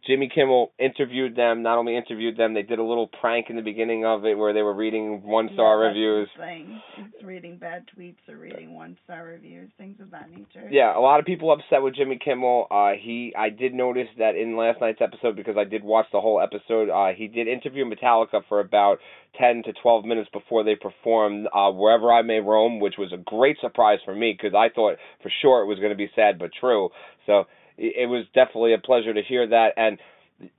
Jimmy 0.06 0.30
Kimmel 0.34 0.72
interviewed 0.78 1.36
them. 1.36 1.62
Not 1.62 1.78
only 1.78 1.96
interviewed 1.96 2.36
them, 2.36 2.54
they 2.54 2.62
did 2.62 2.78
a 2.78 2.82
little 2.82 3.08
prank 3.20 3.46
in 3.50 3.56
the 3.56 3.62
beginning 3.62 4.04
of 4.04 4.24
it 4.24 4.36
where 4.36 4.52
they 4.52 4.62
were 4.62 4.74
reading 4.74 5.22
one 5.22 5.50
star 5.54 5.82
Yeah, 5.82 5.88
reviews. 5.88 6.28
Thing. 6.36 6.80
It's 6.98 7.24
reading 7.24 7.58
bad 7.58 7.84
tweets 7.96 8.16
or 8.28 8.36
reading 8.36 8.74
one 8.74 8.96
star 9.04 9.24
reviews, 9.24 9.70
things 9.78 10.00
of 10.00 10.10
that 10.10 10.30
nature. 10.30 10.68
Yeah, 10.70 10.96
a 10.96 11.00
lot 11.00 11.20
of 11.20 11.26
people 11.26 11.52
upset 11.52 11.82
with 11.82 11.94
Jimmy 11.94 12.18
Kimmel. 12.22 12.66
Uh, 12.70 12.92
he, 13.00 13.34
I 13.36 13.50
did 13.50 13.74
notice 13.74 14.08
that 14.18 14.36
in 14.36 14.56
last 14.56 14.80
night's 14.80 15.00
episode 15.00 15.36
because 15.36 15.56
I 15.58 15.64
did 15.64 15.84
watch 15.84 16.06
the 16.12 16.20
whole 16.20 16.40
episode. 16.40 16.88
Uh, 16.90 17.14
he 17.14 17.28
did 17.28 17.46
interview 17.48 17.84
Metallica 17.84 18.42
for 18.48 18.60
about 18.60 18.98
ten 19.38 19.62
to 19.64 19.72
twelve 19.82 20.04
minutes 20.04 20.30
before 20.32 20.64
they 20.64 20.76
performed 20.76 21.48
uh, 21.54 21.70
"Wherever 21.70 22.12
I 22.12 22.22
May 22.22 22.40
Roam," 22.40 22.80
which 22.80 22.94
was 22.98 23.12
a 23.12 23.18
great 23.18 23.56
surprise 23.60 23.98
for 24.04 24.14
me 24.14 24.36
because 24.36 24.54
I 24.54 24.68
thought 24.74 24.96
for 25.22 25.30
sure 25.42 25.62
it 25.62 25.66
was 25.66 25.78
going 25.78 25.90
to 25.92 25.96
be 25.96 26.10
sad 26.14 26.38
but 26.38 26.50
true. 26.58 26.90
So 27.26 27.44
it, 27.76 28.08
was 28.08 28.24
definitely 28.34 28.74
a 28.74 28.78
pleasure 28.78 29.12
to 29.12 29.22
hear 29.22 29.46
that. 29.48 29.70
And 29.76 29.98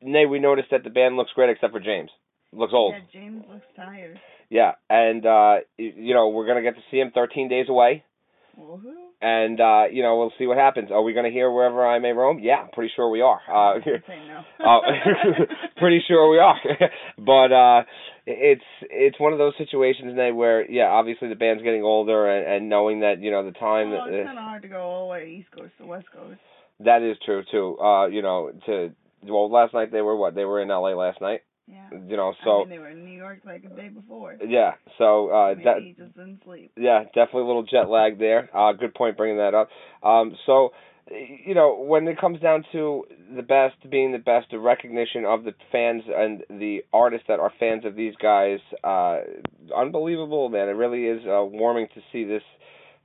Nay, 0.02 0.26
we 0.26 0.40
noticed 0.40 0.70
that 0.72 0.84
the 0.84 0.90
band 0.90 1.16
looks 1.18 1.32
great 1.34 1.50
except 1.50 1.74
for 1.74 1.80
James. 1.80 2.10
Looks 2.52 2.74
old. 2.74 2.94
Yeah, 2.94 3.22
James 3.22 3.44
looks 3.50 3.66
tired. 3.76 4.20
Yeah, 4.50 4.74
and 4.90 5.26
uh, 5.26 5.56
you 5.78 6.14
know 6.14 6.30
we're 6.30 6.48
gonna 6.48 6.62
get 6.62 6.76
to 6.76 6.82
see 6.92 6.98
him 6.98 7.12
13 7.14 7.50
days 7.50 7.68
away. 7.68 8.04
Woohoo! 8.58 9.06
and 9.22 9.60
uh, 9.60 9.84
you 9.92 10.04
know 10.04 10.18
we'll 10.18 10.34
see 10.38 10.46
what 10.46 10.58
happens. 10.58 10.92
Are 10.92 11.02
we 11.02 11.14
going 11.14 11.26
to 11.26 11.32
hear 11.32 11.50
wherever 11.50 11.86
I 11.86 12.00
may 12.00 12.12
roam? 12.12 12.40
Yeah, 12.40 12.68
pretty 12.74 12.92
sure 12.96 13.10
we 13.10 13.22
are. 13.22 13.40
Uh, 13.48 13.80
no. 13.80 14.44
uh, 14.66 14.80
pretty 15.78 16.04
sure 16.08 16.30
we 16.30 16.40
are. 16.40 16.60
but 17.18 17.52
uh, 17.52 17.84
it's 18.26 18.64
it's 18.82 19.20
one 19.20 19.34
of 19.34 19.40
those 19.40 19.54
situations 19.58 20.14
now 20.16 20.34
where 20.34 20.70
yeah, 20.70 20.88
obviously 20.88 21.30
the 21.30 21.36
band's 21.36 21.64
getting 21.64 21.84
older, 21.84 22.28
and, 22.28 22.56
and 22.56 22.70
knowing 22.70 23.00
that 23.02 23.22
you 23.22 23.32
know 23.32 23.46
the 23.46 23.52
time 23.52 23.92
well, 23.92 24.06
it's 24.08 24.28
kind 24.28 24.38
of 24.38 24.44
hard 24.44 24.62
to 24.64 24.68
go 24.68 24.82
all 24.82 25.08
the 25.08 25.12
way 25.12 25.38
East 25.40 25.52
Coast 25.52 25.72
to 25.80 25.86
West 25.86 26.08
Coast. 26.14 26.40
That 26.80 27.02
is 27.02 27.18
true 27.26 27.44
too. 27.52 27.78
Uh, 27.80 28.08
you 28.08 28.22
know 28.22 28.52
to 28.66 28.92
well 29.24 29.50
last 29.52 29.74
night 29.74 29.92
they 29.92 30.02
were 30.02 30.16
what 30.16 30.36
they 30.36 30.46
were 30.46 30.62
in 30.62 30.70
L.A. 30.72 30.96
last 30.96 31.22
night. 31.22 31.42
Yeah. 31.68 31.90
You 31.92 32.16
know 32.16 32.34
so 32.44 32.58
I 32.58 32.60
mean, 32.60 32.70
they 32.70 32.78
were 32.80 32.90
in 32.90 33.06
New 33.06 33.18
York 33.18 33.40
like 33.44 33.64
the 33.64 33.70
day 33.70 33.90
before. 33.90 34.38
yeah 34.48 34.74
so 35.00 35.30
uh 35.32 35.48
Maybe 35.50 35.64
that 35.64 35.78
he 35.82 35.96
just 35.98 36.16
didn't 36.16 36.42
sleep. 36.44 36.72
Yeah, 36.78 37.06
definitely 37.06 37.42
a 37.42 37.46
little 37.48 37.64
jet 37.64 37.90
lag 37.90 38.20
there. 38.20 38.50
Uh, 38.56 38.74
good 38.74 38.94
point 38.94 39.18
bringing 39.18 39.38
that 39.38 39.54
up. 39.56 39.70
Um, 40.04 40.36
so, 40.46 40.70
you 41.10 41.54
know, 41.56 41.84
when 41.84 42.08
it 42.08 42.20
comes 42.20 42.40
down 42.40 42.64
to 42.72 43.06
the 43.36 43.42
best 43.42 43.76
being 43.90 44.12
the 44.12 44.18
best, 44.20 44.48
the 44.52 44.60
recognition 44.60 45.26
of 45.26 45.44
the 45.44 45.54
fans 45.72 46.04
and 46.08 46.44
the 46.50 46.84
artists 46.94 47.26
that 47.28 47.40
are 47.40 47.52
fans 47.60 47.84
of 47.86 47.96
these 47.96 48.14
guys, 48.22 48.60
uh, 48.84 49.20
unbelievable, 49.76 50.50
man. 50.50 50.70
It 50.70 50.74
really 50.74 51.06
is 51.06 51.22
uh, 51.26 51.44
warming 51.44 51.88
to 51.96 52.02
see 52.12 52.24
this 52.24 52.44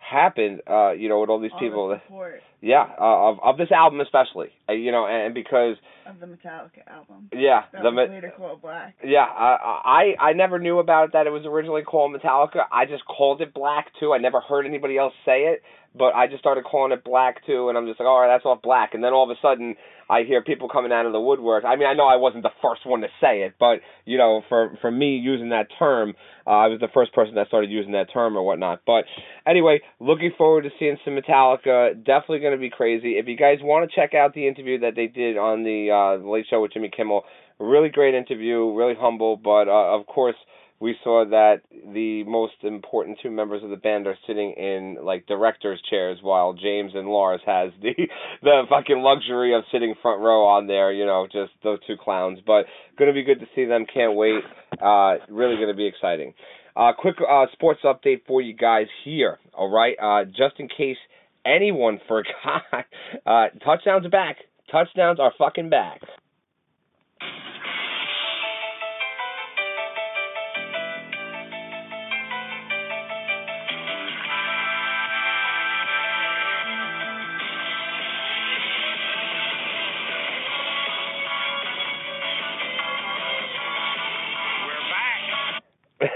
happen. 0.00 0.60
Uh, 0.68 0.90
you 0.92 1.08
know, 1.08 1.20
with 1.20 1.30
all 1.30 1.40
these 1.40 1.52
All 1.52 1.60
people. 1.60 1.88
the 1.88 1.94
that- 1.96 2.40
yeah, 2.62 2.82
uh, 3.00 3.30
of 3.30 3.38
of 3.42 3.56
this 3.56 3.70
album 3.72 4.00
especially. 4.00 4.48
Uh, 4.68 4.72
you 4.72 4.92
know, 4.92 5.06
and, 5.06 5.26
and 5.26 5.34
because 5.34 5.76
of 6.06 6.18
the 6.20 6.26
Metallica 6.26 6.86
album. 6.86 7.28
yeah, 7.32 7.62
That 7.72 7.82
the 7.82 7.90
later 7.90 8.32
called 8.36 8.60
Black. 8.60 8.94
yeah, 9.04 9.24
I 9.24 10.14
I 10.18 10.28
I 10.30 10.32
never 10.34 10.58
knew 10.58 10.78
about 10.78 11.04
it 11.06 11.12
that 11.12 11.26
it 11.26 11.30
was 11.30 11.44
originally 11.46 11.82
called 11.82 12.14
Metallica. 12.14 12.64
I 12.72 12.84
just 12.86 13.04
called 13.06 13.40
it 13.40 13.54
Black 13.54 13.86
too. 14.00 14.12
I 14.12 14.18
never 14.18 14.40
heard 14.40 14.66
anybody 14.66 14.98
else 14.98 15.14
say 15.24 15.44
it, 15.44 15.62
but 15.94 16.14
I 16.14 16.26
just 16.26 16.40
started 16.40 16.64
calling 16.64 16.92
it 16.92 17.02
Black 17.04 17.44
too, 17.46 17.68
and 17.68 17.78
I'm 17.78 17.86
just 17.86 17.98
like, 18.00 18.08
all 18.08 18.20
right, 18.20 18.28
that's 18.28 18.44
off 18.44 18.60
Black. 18.62 18.92
And 18.94 19.02
then 19.02 19.12
all 19.14 19.24
of 19.24 19.30
a 19.30 19.40
sudden, 19.40 19.76
I 20.10 20.24
hear 20.24 20.42
people 20.42 20.68
coming 20.68 20.90
out 20.90 21.06
of 21.06 21.12
the 21.12 21.20
woodwork. 21.20 21.64
I 21.64 21.76
mean, 21.76 21.86
I 21.86 21.94
know 21.94 22.06
I 22.06 22.16
wasn't 22.16 22.42
the 22.42 22.50
first 22.60 22.84
one 22.84 23.02
to 23.02 23.08
say 23.20 23.42
it, 23.42 23.54
but 23.60 23.78
you 24.04 24.18
know, 24.18 24.42
for 24.48 24.76
for 24.80 24.90
me 24.90 25.16
using 25.16 25.50
that 25.50 25.68
term, 25.78 26.14
uh, 26.46 26.50
I 26.50 26.66
was 26.66 26.80
the 26.80 26.88
first 26.92 27.14
person 27.14 27.36
that 27.36 27.46
started 27.46 27.70
using 27.70 27.92
that 27.92 28.12
term 28.12 28.36
or 28.36 28.42
whatnot. 28.42 28.80
But 28.84 29.04
anyway, 29.46 29.80
looking 30.00 30.32
forward 30.36 30.62
to 30.62 30.70
seeing 30.78 30.96
some 31.04 31.14
Metallica. 31.14 31.94
Definitely 31.94 32.40
going 32.40 32.54
to 32.54 32.60
be 32.60 32.70
crazy. 32.70 33.12
If 33.18 33.28
you 33.28 33.36
guys 33.36 33.58
want 33.62 33.88
to 33.88 33.94
check 33.94 34.12
out 34.14 34.34
the 34.34 34.48
interview 34.48 34.80
that 34.80 34.96
they 34.96 35.06
did 35.06 35.38
on 35.38 35.62
the 35.62 35.90
uh, 35.90 36.28
Late 36.28 36.46
Show 36.50 36.60
with 36.60 36.72
Jimmy 36.72 36.90
Kimmel, 36.94 37.22
really 37.60 37.88
great 37.88 38.14
interview, 38.14 38.74
really 38.74 38.94
humble, 38.98 39.36
but 39.36 39.68
uh, 39.68 39.96
of 39.96 40.06
course 40.06 40.36
we 40.80 40.96
saw 41.04 41.26
that 41.26 41.60
the 41.92 42.24
most 42.24 42.54
important 42.62 43.18
two 43.22 43.30
members 43.30 43.62
of 43.62 43.68
the 43.68 43.76
band 43.76 44.06
are 44.06 44.16
sitting 44.26 44.52
in 44.52 44.96
like 45.02 45.26
directors 45.26 45.80
chairs 45.90 46.18
while 46.22 46.54
James 46.54 46.92
and 46.94 47.06
Lars 47.06 47.42
has 47.44 47.70
the 47.82 47.92
the 48.42 48.62
fucking 48.68 48.98
luxury 48.98 49.54
of 49.54 49.62
sitting 49.70 49.94
front 50.00 50.22
row 50.22 50.46
on 50.46 50.66
there, 50.66 50.90
you 50.90 51.04
know, 51.04 51.26
just 51.30 51.52
those 51.62 51.78
two 51.86 51.96
clowns. 52.02 52.38
But 52.46 52.64
gonna 52.98 53.12
be 53.12 53.22
good 53.22 53.40
to 53.40 53.46
see 53.54 53.66
them, 53.66 53.84
can't 53.92 54.16
wait. 54.16 54.42
Uh 54.80 55.16
really 55.28 55.56
gonna 55.56 55.74
be 55.74 55.86
exciting. 55.86 56.32
Uh 56.74 56.92
quick 56.98 57.16
uh 57.28 57.46
sports 57.52 57.80
update 57.84 58.22
for 58.26 58.40
you 58.40 58.54
guys 58.54 58.86
here, 59.04 59.38
all 59.52 59.70
right? 59.70 59.96
Uh 60.02 60.24
just 60.24 60.58
in 60.58 60.68
case 60.68 60.96
anyone 61.44 62.00
forgot, 62.08 62.86
uh 63.26 63.48
touchdowns 63.62 64.06
are 64.06 64.10
back. 64.10 64.36
Touchdowns 64.72 65.20
are 65.20 65.32
fucking 65.36 65.68
back. 65.68 66.00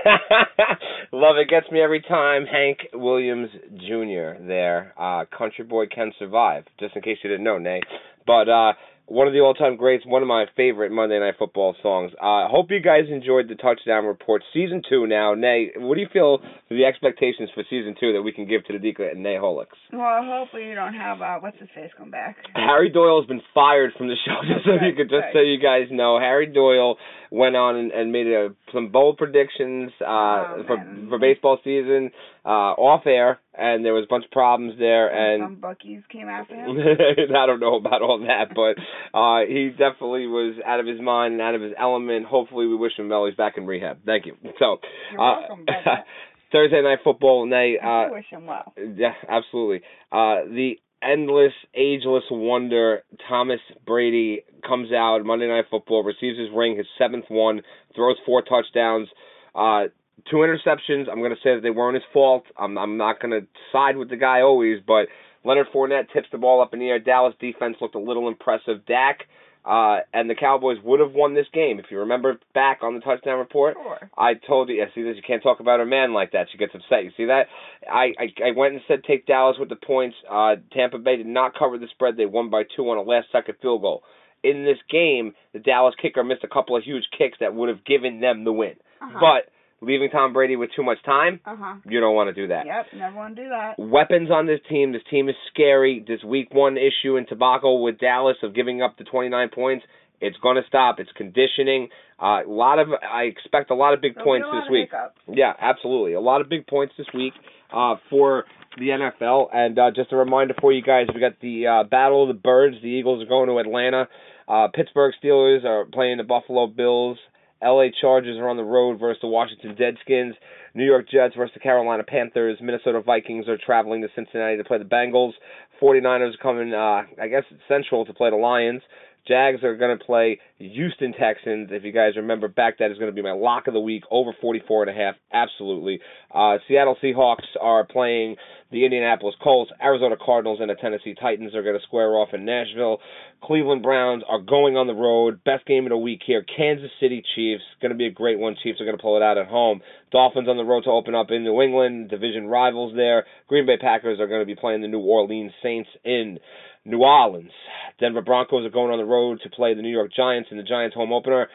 Love 1.13 1.37
it. 1.37 1.49
Gets 1.49 1.71
me 1.71 1.81
every 1.81 2.03
time. 2.03 2.45
Hank 2.47 2.79
Williams 2.93 3.49
Jr. 3.77 4.43
there. 4.47 4.93
Uh, 4.99 5.25
Country 5.37 5.65
Boy 5.65 5.87
Can 5.87 6.13
Survive. 6.19 6.65
Just 6.79 6.97
in 6.97 7.03
case 7.03 7.19
you 7.23 7.31
didn't 7.31 7.45
know, 7.45 7.59
Nay. 7.59 7.81
But 8.27 8.49
uh, 8.49 8.73
one 9.07 9.27
of 9.27 9.35
the 9.35 9.41
all-time 9.41 9.77
greats, 9.77 10.05
one 10.07 10.23
of 10.23 10.29
my 10.29 10.47
favorite 10.57 10.91
Monday 10.91 11.19
Night 11.21 11.35
Football 11.39 11.75
songs. 11.83 12.13
Uh, 12.21 12.49
hope 12.49 12.71
you 12.71 12.81
guys 12.81 13.05
enjoyed 13.11 13.49
the 13.49 13.55
Touchdown 13.55 14.07
Report. 14.07 14.43
Season 14.55 14.81
2 14.89 15.07
now. 15.07 15.35
Nay, 15.35 15.71
what 15.77 15.97
do 15.97 16.01
you 16.01 16.09
feel 16.11 16.39
the 16.71 16.85
expectations 16.87 17.51
for 17.55 17.63
Season 17.69 17.95
2 18.01 18.15
that 18.15 18.23
we 18.23 18.33
can 18.33 18.49
give 18.49 18.65
to 18.65 18.73
the 18.73 18.79
Deacon 18.79 19.07
and 19.13 19.23
Nay 19.23 19.35
Holics? 19.37 19.77
Well, 19.93 20.23
hopefully 20.25 20.67
you 20.69 20.75
don't 20.75 20.95
have 20.95 21.21
uh, 21.21 21.39
what's 21.41 21.59
his 21.59 21.69
face 21.75 21.91
come 21.99 22.11
back. 22.11 22.37
Harry 22.55 22.89
Doyle 22.91 23.21
has 23.21 23.29
been 23.29 23.43
fired 23.53 23.93
from 23.99 24.09
the 24.09 24.17
show. 24.25 24.41
Just 24.55 24.65
so 24.65 24.73
you 24.85 24.95
could, 24.97 25.11
just 25.11 25.21
right. 25.23 25.33
so 25.35 25.41
you 25.41 25.59
guys 25.61 25.89
know, 25.91 26.19
Harry 26.19 26.47
Doyle 26.47 26.97
went 27.31 27.57
on 27.57 27.77
and, 27.77 27.93
and 27.93 28.11
made 28.11 28.27
a, 28.27 28.49
some 28.73 28.89
bold 28.91 29.19
predictions 29.19 29.93
uh, 30.01 30.05
Oh, 30.07 30.63
for 30.67 30.77
man. 30.77 31.07
for 31.11 31.19
baseball 31.19 31.59
season 31.63 32.11
uh, 32.45 32.75
off 32.77 33.07
air, 33.07 33.41
and 33.57 33.85
there 33.85 33.95
was 33.95 34.05
a 34.05 34.09
bunch 34.11 34.25
of 34.27 34.31
problems 34.31 34.75
there. 34.79 35.09
And 35.09 35.43
some 35.43 35.57
Buckies 35.57 36.03
came 36.11 36.29
after 36.29 36.55
him. 36.55 36.77
I 37.37 37.47
don't 37.47 37.61
know 37.61 37.77
about 37.77 38.03
all 38.03 38.19
that, 38.21 38.55
but 38.55 38.77
uh, 39.19 39.47
he 39.49 39.71
definitely 39.71 40.27
was 40.27 40.57
out 40.67 40.81
of 40.81 40.87
his 40.87 41.01
mind 41.01 41.35
and 41.35 41.43
out 41.43 41.55
of 41.55 41.63
his 41.63 41.73
element. 41.79 42.27
Hopefully, 42.27 42.67
we 42.67 42.77
wish 42.77 42.93
him 42.99 43.09
well. 43.09 43.27
He's 43.27 43.35
back 43.35 43.55
in 43.57 43.67
rehab. 43.67 43.99
Thank 44.05 44.27
you. 44.27 44.37
So, 44.59 44.79
You're 45.13 45.21
uh, 45.21 45.41
welcome. 45.49 45.67
Thursday 46.53 46.83
night 46.83 46.99
football. 47.03 47.51
I 47.53 47.77
Uh, 47.83 48.13
wish 48.13 48.27
him 48.31 48.47
well. 48.47 48.73
yeah, 48.97 49.15
absolutely. 49.29 49.81
Uh, 50.13 50.45
the 50.47 50.75
endless, 51.03 51.53
ageless 51.75 52.25
wonder 52.31 53.03
Thomas 53.29 53.61
Brady 53.87 54.43
comes 54.67 54.93
out 54.93 55.25
Monday 55.25 55.49
Night 55.49 55.65
Football, 55.71 56.03
receives 56.05 56.39
his 56.39 56.49
ring, 56.55 56.77
his 56.77 56.87
seventh 56.99 57.27
one, 57.29 57.63
throws 57.95 58.17
four 58.25 58.43
touchdowns, 58.43 59.09
uh, 59.55 59.85
two 60.31 60.37
interceptions. 60.37 61.09
I'm 61.11 61.19
going 61.19 61.31
to 61.31 61.43
say 61.43 61.55
that 61.55 61.61
they 61.63 61.71
weren't 61.71 61.95
his 61.95 62.05
fault. 62.13 62.45
I'm 62.59 62.79
I'm 62.79 62.97
not 62.97 63.21
going 63.21 63.33
to 63.33 63.47
side 63.73 63.97
with 63.97 64.11
the 64.11 64.17
guy 64.17 64.41
always, 64.41 64.81
but 64.87 65.07
Leonard 65.45 65.69
Fournette 65.75 66.13
tips 66.13 66.29
the 66.33 66.39
ball 66.39 66.63
up 66.63 66.73
in 66.73 66.81
the 66.81 66.89
air. 66.89 66.99
Dallas 66.99 67.35
defense 67.41 67.77
looked 67.81 67.95
a 67.95 68.01
little 68.01 68.29
impressive. 68.29 68.87
Dak. 68.87 69.21
Uh, 69.65 70.01
and 70.13 70.29
the 70.29 70.35
Cowboys 70.35 70.77
would 70.85 71.01
have 71.01 71.13
won 71.13 71.33
this 71.33 71.47
game 71.55 71.79
if 71.79 71.87
you 71.91 71.99
remember 72.01 72.39
back 72.53 72.81
on 72.83 72.93
the 72.93 73.01
touchdown 73.01 73.39
report. 73.39 73.75
Sure. 73.83 74.11
I 74.15 74.35
told 74.35 74.69
you, 74.69 74.75
yeah, 74.75 74.85
see 74.95 75.03
this, 75.03 75.17
you 75.17 75.23
can't 75.27 75.43
talk 75.43 75.61
about 75.61 75.81
a 75.81 75.87
man 75.87 76.13
like 76.13 76.33
that. 76.33 76.49
She 76.53 76.59
gets 76.59 76.75
upset. 76.75 77.03
You 77.05 77.13
see 77.17 77.25
that? 77.25 77.45
I, 77.91 78.13
I 78.19 78.49
I 78.49 78.51
went 78.55 78.75
and 78.75 78.83
said 78.87 79.05
take 79.05 79.27
Dallas 79.27 79.57
with 79.59 79.71
the 79.71 79.77
points. 79.77 80.17
Uh, 80.31 80.57
Tampa 80.75 80.99
Bay 80.99 81.17
did 81.17 81.27
not 81.27 81.55
cover 81.59 81.79
the 81.79 81.87
spread. 81.93 82.19
They 82.19 82.27
won 82.27 82.51
by 82.51 82.65
two 82.77 82.91
on 82.91 82.99
a 82.99 83.01
last 83.01 83.29
second 83.33 83.55
field 83.63 83.81
goal. 83.81 84.03
In 84.43 84.67
this 84.67 84.77
game, 84.91 85.33
the 85.55 85.61
Dallas 85.61 85.95
kicker 86.01 86.23
missed 86.23 86.45
a 86.45 86.49
couple 86.49 86.77
of 86.77 86.83
huge 86.83 87.05
kicks 87.17 87.39
that 87.41 87.55
would 87.55 87.71
have 87.71 87.87
given 87.87 88.21
them 88.21 88.45
the 88.45 88.53
win. 88.53 88.75
Uh-huh. 89.01 89.19
But 89.19 89.51
leaving 89.85 90.11
Tom 90.11 90.33
Brady 90.33 90.57
with 90.57 90.71
too 90.75 90.83
much 90.83 90.99
time, 91.05 91.41
uh 91.45 91.57
huh. 91.59 91.75
you 91.89 92.01
don't 92.01 92.15
want 92.15 92.29
to 92.29 92.35
do 92.35 92.49
that. 92.49 92.67
Yep. 92.67 92.87
Never 92.97 93.17
want 93.17 93.37
to 93.37 93.43
do 93.43 93.49
that. 93.49 93.75
Weapons 93.79 94.31
on 94.31 94.47
this 94.47 94.61
team. 94.69 94.93
This 94.93 95.03
team 95.11 95.29
is 95.29 95.35
scary. 95.53 96.05
This 96.07 96.23
week 96.25 96.49
one 96.53 96.77
issue 96.77 97.17
in 97.17 97.27
tobacco 97.27 97.81
with 97.81 97.99
Dallas 97.99 98.37
of 98.43 98.55
giving 98.55 98.83
up 98.83 98.97
the 98.99 99.05
29 99.05 99.49
points. 99.55 99.85
It's 100.21 100.37
going 100.39 100.57
to 100.57 100.63
stop. 100.67 101.01
It's 101.01 101.11
conditioning. 101.17 101.89
Uh, 102.23 102.45
a 102.47 102.49
lot 102.49 102.79
of 102.79 102.89
I 102.93 103.23
expect 103.25 103.71
a 103.71 103.75
lot 103.75 103.95
of 103.95 104.01
big 104.01 104.15
There'll 104.15 104.27
points 104.27 104.47
this 104.53 104.71
week. 104.71 104.89
Yeah, 105.29 105.53
absolutely. 105.61 106.15
A 106.15 106.21
lot 106.21 106.41
of 106.41 106.49
big 106.49 106.67
points 106.67 106.95
this 106.97 107.09
week 107.13 107.33
uh, 107.73 107.97
for 108.09 108.45
the 108.79 108.89
NFL. 108.89 109.49
And 109.53 109.79
uh, 109.79 109.91
just 109.95 110.13
a 110.13 110.17
reminder 110.17 110.55
for 110.61 110.73
you 110.73 110.83
guys, 110.83 111.07
we 111.13 111.21
got 111.21 111.41
the 111.41 111.67
uh, 111.67 111.85
Battle 111.85 112.23
of 112.23 112.29
the 112.29 112.41
Birds. 112.41 112.77
The 112.83 112.89
Eagles 112.89 113.23
are 113.23 113.27
going 113.27 113.49
to 113.49 113.59
Atlanta. 113.59 114.09
Uh, 114.49 114.69
Pittsburgh 114.73 115.15
Steelers 115.23 115.65
are 115.65 115.85
playing 115.87 116.19
the 116.19 116.25
Buffalo 116.25 116.67
Bills. 116.67 117.19
LA 117.65 117.87
Chargers 118.01 118.39
are 118.39 118.49
on 118.49 118.57
the 118.57 118.65
road 118.65 119.01
versus 119.01 119.21
the 119.21 119.29
Washington 119.29 119.75
Deadskins. 119.75 120.33
New 120.75 120.85
York 120.85 121.09
Jets 121.09 121.35
versus 121.37 121.55
the 121.55 121.61
Carolina 121.61 122.03
Panthers. 122.03 122.59
Minnesota 122.61 123.01
Vikings 123.01 123.49
are 123.49 123.57
traveling 123.57 124.03
to 124.03 124.09
Cincinnati 124.15 124.57
to 124.57 124.65
play 124.65 124.79
the 124.79 124.85
Bengals. 124.85 125.33
49ers 125.81 126.35
are 126.35 126.43
coming, 126.43 126.75
uh, 126.75 127.03
I 127.23 127.29
guess, 127.29 127.45
central 127.69 128.05
to 128.05 128.13
play 128.13 128.31
the 128.31 128.37
Lions. 128.37 128.83
Jags 129.27 129.63
are 129.65 129.77
going 129.77 129.99
to 129.99 130.05
play 130.05 130.39
Houston 130.59 131.13
Texans. 131.13 131.71
If 131.73 131.85
you 131.85 131.93
guys 131.93 132.17
remember 132.17 132.49
back, 132.49 132.79
that 132.79 132.91
is 132.91 132.99
going 132.99 133.11
to 133.11 133.15
be 133.15 133.23
my 133.23 133.33
lock 133.33 133.67
of 133.67 133.75
the 133.75 133.81
week, 133.81 134.05
over 134.11 134.33
44 134.41 134.83
and 134.83 134.91
a 134.91 134.95
half. 134.95 135.15
Absolutely. 135.33 136.01
Uh, 136.33 136.59
Seattle 136.69 136.97
Seahawks 137.03 137.47
are 137.61 137.85
playing 137.85 138.37
the 138.71 138.85
Indianapolis 138.85 139.35
Colts. 139.43 139.71
Arizona 139.83 140.17
Cardinals 140.23 140.59
and 140.61 140.69
the 140.69 140.75
Tennessee 140.75 141.15
Titans 141.15 141.55
are 141.55 141.63
going 141.63 141.79
to 141.79 141.87
square 141.87 142.11
off 142.17 142.31
in 142.35 142.45
Nashville. 142.45 142.99
Cleveland 143.43 143.83
Browns 143.83 144.23
are 144.29 144.41
going 144.41 144.77
on 144.77 144.87
the 144.87 144.95
road. 144.95 145.43
Best 145.45 145.65
game 145.65 145.87
of 145.87 145.91
the 145.91 145.97
week 145.97 146.21
here. 146.27 146.45
Kansas 146.57 146.91
City 147.01 147.23
Chiefs. 147.35 147.63
Going 147.81 147.93
to 147.93 147.99
be 147.99 148.07
a 148.07 148.11
great 148.11 148.39
one. 148.39 148.57
Chiefs 148.63 148.81
are 148.81 148.85
going 148.85 148.97
to 148.97 149.03
pull 149.03 149.17
it 149.17 149.23
out 149.23 149.39
at 149.39 149.47
home. 149.47 149.81
Dolphins 150.11 150.49
on 150.49 150.57
the 150.57 150.65
road 150.65 150.85
to 150.85 150.91
open 150.91 151.15
up 151.15 151.31
in 151.31 151.45
New 151.45 151.63
England. 151.63 152.11
Division 152.11 152.47
rivals 152.47 152.95
there. 152.97 153.25
Green 153.49 153.65
Bay 153.67 153.77
Packers 153.77 154.21
are 154.21 154.27
going 154.27 154.41
to 154.41 154.47
be 154.47 154.57
playing 154.57 154.83
the 154.83 154.89
New 154.89 155.01
Orleans 155.01 155.53
Saints 155.63 155.89
in 156.05 156.39
New 156.85 156.99
Orleans. 156.99 157.51
Denver 157.99 158.23
Broncos 158.23 158.67
are 158.67 158.71
going 158.71 158.93
on 158.93 158.99
the 158.99 159.05
road 159.05 159.41
to 159.43 159.51
play 159.51 159.75
the 159.75 159.83
New 159.83 159.93
York 159.93 160.11
Giants 160.15 160.49
in 160.51 160.57
the 160.57 160.63
Giants 160.63 160.95
home 160.95 161.13
opener. 161.13 161.49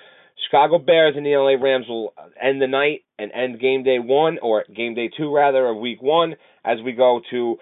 Chicago 0.45 0.79
Bears 0.79 1.15
and 1.17 1.25
the 1.25 1.35
LA 1.35 1.61
Rams 1.61 1.85
will 1.87 2.13
end 2.41 2.61
the 2.61 2.67
night 2.67 3.03
and 3.17 3.31
end 3.31 3.59
game 3.59 3.83
day 3.83 3.99
one, 3.99 4.39
or 4.41 4.63
game 4.75 4.95
day 4.95 5.09
two 5.15 5.33
rather, 5.33 5.67
of 5.67 5.77
week 5.77 6.01
one, 6.01 6.35
as 6.63 6.77
we 6.83 6.93
go 6.93 7.21
to 7.29 7.57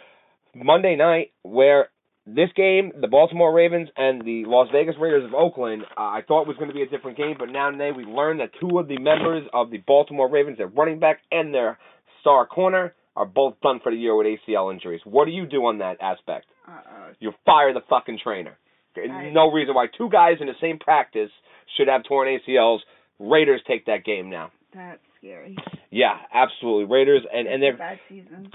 Monday 0.55 0.95
night, 0.95 1.31
where 1.43 1.89
this 2.25 2.49
game, 2.55 2.91
the 2.99 3.07
Baltimore 3.07 3.53
Ravens 3.53 3.89
and 3.95 4.21
the 4.21 4.43
Las 4.45 4.67
Vegas 4.71 4.95
Raiders 4.99 5.25
of 5.25 5.33
Oakland, 5.33 5.83
uh, 5.97 6.01
I 6.01 6.21
thought 6.27 6.47
was 6.47 6.57
going 6.57 6.69
to 6.69 6.75
be 6.75 6.81
a 6.81 6.87
different 6.87 7.17
game, 7.17 7.35
but 7.39 7.49
now 7.49 7.71
today 7.71 7.91
we 7.95 8.03
learned 8.03 8.41
that 8.41 8.51
two 8.59 8.79
of 8.79 8.87
the 8.87 8.99
members 8.99 9.47
of 9.53 9.71
the 9.71 9.77
Baltimore 9.77 10.29
Ravens, 10.29 10.57
their 10.57 10.67
running 10.67 10.99
back 10.99 11.19
and 11.31 11.53
their 11.53 11.79
star 12.21 12.45
corner, 12.45 12.93
are 13.15 13.25
both 13.25 13.55
done 13.61 13.79
for 13.81 13.91
the 13.91 13.97
year 13.97 14.15
with 14.15 14.27
ACL 14.27 14.71
injuries. 14.71 15.01
What 15.03 15.25
do 15.25 15.31
you 15.31 15.47
do 15.47 15.65
on 15.65 15.79
that 15.79 15.97
aspect? 16.01 16.45
Uh-oh. 16.67 16.96
You 17.19 17.33
fire 17.45 17.73
the 17.73 17.81
fucking 17.89 18.19
trainer. 18.23 18.57
I- 18.97 19.29
No 19.29 19.51
reason 19.51 19.75
why 19.75 19.87
two 19.87 20.09
guys 20.09 20.37
in 20.41 20.47
the 20.47 20.55
same 20.59 20.79
practice 20.79 21.29
should 21.75 21.87
have 21.87 22.03
torn 22.03 22.27
ACLs. 22.27 22.79
Raiders 23.19 23.61
take 23.67 23.85
that 23.85 24.03
game 24.03 24.29
now. 24.29 24.51
That's 24.73 24.99
scary. 25.19 25.55
Yeah, 25.91 26.17
absolutely. 26.33 26.85
Raiders 26.85 27.23
and 27.31 27.47
and 27.47 27.61
they're 27.63 27.77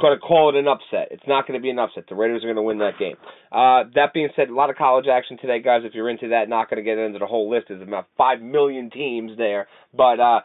going 0.00 0.14
to 0.14 0.18
call 0.20 0.50
it 0.50 0.56
an 0.56 0.68
upset. 0.68 1.08
It's 1.10 1.26
not 1.26 1.46
going 1.46 1.58
to 1.58 1.62
be 1.62 1.70
an 1.70 1.78
upset. 1.78 2.04
The 2.08 2.14
Raiders 2.14 2.42
are 2.44 2.46
going 2.46 2.56
to 2.56 2.62
win 2.62 2.78
that 2.78 2.98
game. 2.98 3.16
Uh, 3.50 3.84
that 3.94 4.12
being 4.12 4.28
said, 4.36 4.48
a 4.50 4.54
lot 4.54 4.70
of 4.70 4.76
college 4.76 5.06
action 5.08 5.38
today, 5.38 5.60
guys. 5.60 5.82
If 5.84 5.94
you're 5.94 6.08
into 6.10 6.28
that, 6.28 6.48
not 6.48 6.68
going 6.70 6.76
to 6.78 6.82
get 6.84 6.98
into 6.98 7.18
the 7.18 7.26
whole 7.26 7.48
list. 7.50 7.66
There's 7.68 7.82
about 7.82 8.06
five 8.16 8.40
million 8.40 8.90
teams 8.90 9.36
there, 9.38 9.66
but 9.94 10.20
uh, 10.20 10.40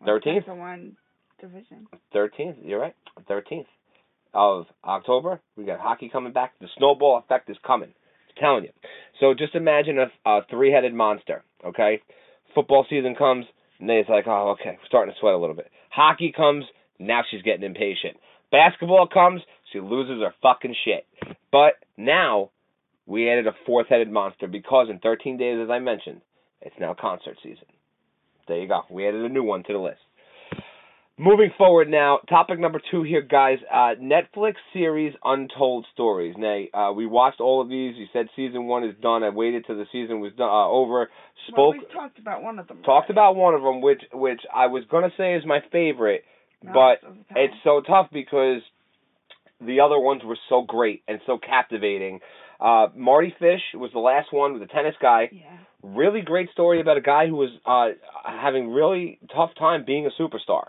Well, 0.00 0.18
13th? 0.20 0.34
that's 0.34 0.46
the 0.46 0.54
one 0.54 0.96
division. 1.40 1.86
13th. 2.14 2.56
You're 2.62 2.80
right. 2.80 2.94
13th 3.28 3.66
of 4.34 4.66
October. 4.84 5.40
We 5.56 5.64
got 5.64 5.80
hockey 5.80 6.08
coming 6.08 6.32
back. 6.32 6.54
The 6.60 6.68
snowball 6.78 7.18
effect 7.18 7.50
is 7.50 7.56
coming. 7.66 7.90
I'm 7.90 8.40
telling 8.40 8.64
you. 8.64 8.70
So 9.18 9.34
just 9.34 9.54
imagine 9.54 9.98
a, 9.98 10.28
a 10.28 10.40
three-headed 10.50 10.94
monster. 10.94 11.44
Okay, 11.64 12.00
football 12.54 12.86
season 12.88 13.14
comes, 13.14 13.46
and 13.78 13.88
then 13.88 13.96
it's 13.96 14.08
like, 14.08 14.26
oh, 14.26 14.56
okay, 14.60 14.78
we're 14.78 14.86
starting 14.86 15.12
to 15.14 15.20
sweat 15.20 15.34
a 15.34 15.38
little 15.38 15.56
bit. 15.56 15.70
Hockey 15.90 16.32
comes, 16.34 16.64
now 16.98 17.22
she's 17.30 17.42
getting 17.42 17.64
impatient. 17.64 18.16
Basketball 18.50 19.06
comes, 19.06 19.42
she 19.72 19.80
loses 19.80 20.22
her 20.22 20.34
fucking 20.42 20.74
shit. 20.84 21.06
But 21.52 21.74
now 21.96 22.50
we 23.06 23.30
added 23.30 23.46
a 23.46 23.54
fourth-headed 23.66 24.10
monster 24.10 24.46
because 24.46 24.88
in 24.90 24.98
13 24.98 25.36
days, 25.36 25.58
as 25.62 25.70
I 25.70 25.78
mentioned, 25.78 26.20
it's 26.62 26.76
now 26.80 26.94
concert 26.98 27.36
season. 27.42 27.64
There 28.48 28.58
you 28.58 28.68
go. 28.68 28.82
We 28.90 29.06
added 29.06 29.24
a 29.24 29.28
new 29.28 29.42
one 29.44 29.62
to 29.64 29.72
the 29.72 29.78
list. 29.78 30.00
Moving 31.20 31.50
forward 31.58 31.90
now, 31.90 32.20
topic 32.30 32.58
number 32.58 32.80
two 32.90 33.02
here, 33.02 33.20
guys. 33.20 33.58
Uh, 33.70 33.92
Netflix 34.00 34.54
series 34.72 35.12
Untold 35.22 35.84
Stories. 35.92 36.34
Now, 36.38 36.64
uh, 36.72 36.92
we 36.94 37.04
watched 37.04 37.42
all 37.42 37.60
of 37.60 37.68
these. 37.68 37.94
You 37.98 38.06
said 38.10 38.28
season 38.34 38.64
one 38.64 38.84
is 38.84 38.94
done. 39.02 39.22
I 39.22 39.28
waited 39.28 39.66
till 39.66 39.76
the 39.76 39.84
season 39.92 40.20
was 40.20 40.32
done, 40.38 40.48
uh, 40.48 40.66
over. 40.66 41.10
Well, 41.54 41.74
Spoke, 41.74 41.74
we 41.74 41.94
talked 41.94 42.18
about 42.18 42.42
one 42.42 42.58
of 42.58 42.68
them. 42.68 42.78
talked 42.78 43.10
already. 43.10 43.12
about 43.12 43.36
one 43.36 43.52
of 43.52 43.60
them, 43.60 43.82
which 43.82 44.00
which 44.14 44.40
I 44.50 44.68
was 44.68 44.84
gonna 44.90 45.12
say 45.18 45.34
is 45.34 45.44
my 45.44 45.58
favorite, 45.70 46.24
No, 46.62 46.72
but 46.72 47.02
so 47.02 47.08
it's 47.12 47.52
it's 47.52 47.64
so 47.64 47.82
tough 47.86 48.08
because 48.10 48.62
the 49.60 49.80
other 49.80 49.98
ones 49.98 50.22
were 50.24 50.38
so 50.48 50.62
great 50.62 51.02
and 51.06 51.20
so 51.26 51.36
captivating. 51.36 52.20
Uh, 52.58 52.86
Mardy 52.96 53.34
Fish 53.38 53.60
was 53.74 53.90
the 53.92 53.98
last 53.98 54.32
one 54.32 54.54
with 54.54 54.62
the 54.62 54.68
tennis 54.68 54.94
guy. 55.02 55.28
Yeah. 55.32 55.42
Really 55.82 56.22
great 56.22 56.48
story 56.52 56.80
about 56.80 56.96
a 56.96 57.02
guy 57.02 57.26
who 57.26 57.36
was 57.36 57.50
uh, 57.66 57.88
having 58.24 58.70
really 58.70 59.18
tough 59.34 59.50
time 59.58 59.84
being 59.84 60.06
a 60.06 60.22
superstar. 60.22 60.68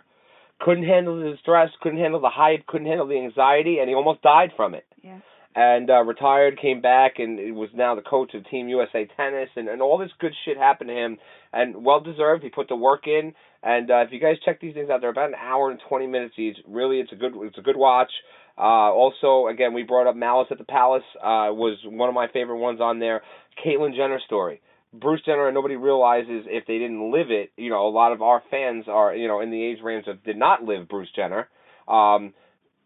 Couldn't 0.62 0.86
handle 0.86 1.18
the 1.18 1.34
stress, 1.41 1.70
couldn't 1.82 2.00
handle 2.00 2.22
the 2.22 2.30
hype, 2.30 2.65
couldn't 2.68 2.88
handle 2.88 3.08
the 3.08 3.18
anxiety, 3.18 3.80
and 3.80 3.89
he 3.89 3.96
almost 3.96 4.22
died 4.22 4.51
from 4.56 4.75
it. 4.75 4.86
Yeah. 5.01 5.20
And 5.53 5.89
uh, 5.89 6.03
retired, 6.03 6.60
came 6.62 6.82
back, 6.82 7.13
and 7.18 7.38
he 7.38 7.51
was 7.51 7.70
now 7.74 7.96
the 7.96 8.01
coach 8.01 8.34
of 8.34 8.48
Team 8.50 8.70
USA 8.70 9.10
Tennis, 9.18 9.50
and, 9.56 9.68
and 9.68 9.82
all 9.82 9.98
this 9.98 10.12
good 10.20 10.34
shit 10.46 10.58
happened 10.58 10.89
to 10.89 10.96
him, 10.96 11.18
and 11.51 11.84
well 11.84 12.00
deserved. 12.00 12.44
He 12.44 12.50
put 12.50 12.70
the 12.70 12.75
work 12.75 13.06
in, 13.06 13.34
and 13.63 13.91
uh, 13.91 13.98
if 14.06 14.12
you 14.12 14.20
guys 14.20 14.36
check 14.46 14.62
these 14.62 14.74
things 14.74 14.89
out, 14.89 15.01
they're 15.01 15.10
about 15.10 15.30
an 15.30 15.36
hour 15.36 15.70
and 15.72 15.80
twenty 15.89 16.08
minutes 16.08 16.36
each. 16.38 16.58
Really, 16.68 17.00
it's 17.00 17.12
a 17.12 17.15
good 17.15 17.34
it's 17.36 17.58
a 17.58 17.62
good 17.62 17.75
watch. 17.75 18.12
Uh, 18.58 18.62
also, 18.94 19.48
again, 19.48 19.74
we 19.74 19.84
brought 19.84 20.08
up 20.08 20.15
Malice 20.15 20.48
at 20.51 20.58
the 20.58 20.63
Palace 20.63 21.03
uh, 21.18 21.50
was 21.51 21.77
one 21.85 22.09
of 22.09 22.16
my 22.16 22.27
favorite 22.31 22.57
ones 22.57 22.79
on 22.79 23.00
there. 23.00 23.22
Caitlyn 23.66 23.96
Jenner 23.96 24.20
story. 24.25 24.62
Bruce 24.94 25.22
Jenner 25.25 25.48
and 25.48 25.56
nobody 25.56 25.75
realizes 25.75 26.46
if 26.48 26.66
they 26.68 26.77
didn't 26.77 27.12
live 27.12 27.32
it. 27.32 27.51
You 27.56 27.70
know, 27.70 27.88
a 27.88 27.90
lot 27.90 28.12
of 28.12 28.22
our 28.22 28.44
fans 28.51 28.86
are 28.88 29.16
you 29.16 29.27
know 29.27 29.42
in 29.42 29.51
the 29.51 29.64
age 29.64 29.80
range 29.84 30.08
of 30.08 30.24
did 30.24 30.38
not 30.38 30.64
live 30.64 30.90
Bruce 30.90 31.10
Jenner. 31.16 31.48
Um, 31.88 32.34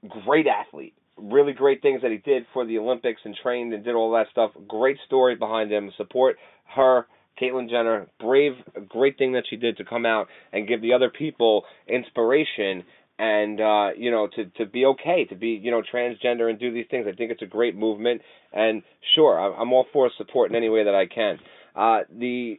great 0.08 0.46
athlete, 0.48 0.94
really 1.18 1.54
great 1.54 1.82
things 1.82 2.02
that 2.02 2.12
he 2.12 2.18
did 2.18 2.46
for 2.54 2.66
the 2.66 2.78
Olympics 2.78 3.22
and 3.26 3.36
trained 3.42 3.74
and 3.74 3.84
did 3.84 3.96
all 3.96 4.12
that 4.12 4.28
stuff. 4.32 4.52
Great 4.68 4.98
story 5.06 5.36
behind 5.36 5.72
him. 5.72 5.92
Support 5.98 6.38
her. 6.76 7.08
Caitlyn 7.42 7.70
Jenner, 7.70 8.08
brave, 8.18 8.54
great 8.88 9.18
thing 9.18 9.34
that 9.34 9.44
she 9.50 9.58
did 9.58 9.76
to 9.78 9.84
come 9.84 10.06
out 10.06 10.30
and 10.54 10.70
give 10.70 10.82
the 10.82 10.94
other 10.94 11.10
people 11.10 11.66
inspiration 11.86 12.86
and 13.18 13.62
uh 13.62 13.90
you 13.98 14.12
know 14.12 14.28
to 14.28 14.46
to 14.58 14.66
be 14.66 14.86
okay 14.86 15.26
to 15.26 15.36
be 15.36 15.60
you 15.64 15.72
know 15.72 15.82
transgender 15.82 16.50
and 16.50 16.60
do 16.60 16.74
these 16.74 16.86
things 16.92 17.06
i 17.08 17.16
think 17.16 17.32
it's 17.32 17.42
a 17.42 17.46
great 17.46 17.74
movement 17.74 18.22
and 18.52 18.84
sure 19.16 19.40
i'm, 19.40 19.58
I'm 19.58 19.74
all 19.74 19.86
for 19.94 20.12
support 20.18 20.50
in 20.50 20.56
any 20.58 20.68
way 20.68 20.84
that 20.84 20.96
i 20.96 21.06
can 21.06 21.40
uh 21.76 22.00
the 22.18 22.58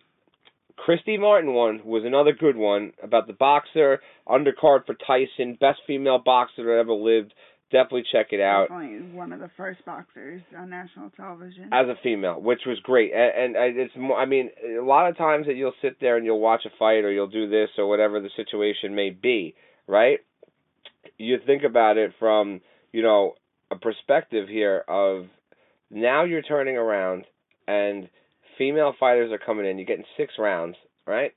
christy 0.76 1.16
martin 1.18 1.52
one 1.54 1.80
was 1.84 2.04
another 2.04 2.32
good 2.32 2.56
one 2.56 2.92
about 3.02 3.26
the 3.26 3.32
boxer 3.32 4.00
undercard 4.28 4.84
for 4.86 4.94
tyson 5.06 5.56
best 5.60 5.78
female 5.86 6.18
boxer 6.24 6.64
that 6.64 6.78
ever 6.78 6.92
lived 6.92 7.32
definitely 7.72 8.04
check 8.12 8.28
it 8.30 8.40
out 8.40 8.68
Definitely 8.68 9.12
one 9.16 9.32
of 9.32 9.40
the 9.40 9.50
first 9.56 9.84
boxers 9.84 10.40
on 10.56 10.70
national 10.70 11.10
television. 11.16 11.64
as 11.72 11.86
a 11.88 11.94
female, 12.00 12.40
which 12.40 12.60
was 12.64 12.78
great. 12.84 13.10
And, 13.12 13.56
and 13.56 13.76
it's 13.76 13.92
more. 13.96 14.16
I 14.16 14.24
mean, 14.24 14.50
a 14.78 14.84
lot 14.84 15.08
of 15.08 15.16
times 15.16 15.46
that 15.46 15.54
you'll 15.56 15.74
sit 15.82 15.96
there 16.00 16.16
and 16.16 16.24
you'll 16.24 16.38
watch 16.38 16.60
a 16.64 16.70
fight 16.78 17.02
or 17.04 17.10
you'll 17.10 17.26
do 17.26 17.50
this 17.50 17.68
or 17.76 17.88
whatever 17.88 18.20
the 18.20 18.30
situation 18.36 18.94
may 18.94 19.10
be, 19.10 19.56
right? 19.88 20.20
You 21.18 21.38
think 21.44 21.64
about 21.64 21.96
it 21.96 22.12
from 22.20 22.60
you 22.92 23.02
know 23.02 23.34
a 23.72 23.76
perspective 23.76 24.48
here 24.48 24.84
of 24.86 25.26
now 25.90 26.22
you're 26.22 26.42
turning 26.42 26.76
around 26.76 27.24
and 27.66 28.08
female 28.58 28.94
fighters 28.98 29.32
are 29.32 29.38
coming 29.38 29.66
in. 29.66 29.78
You're 29.78 29.86
getting 29.86 30.04
six 30.16 30.34
rounds, 30.38 30.76
right? 31.06 31.32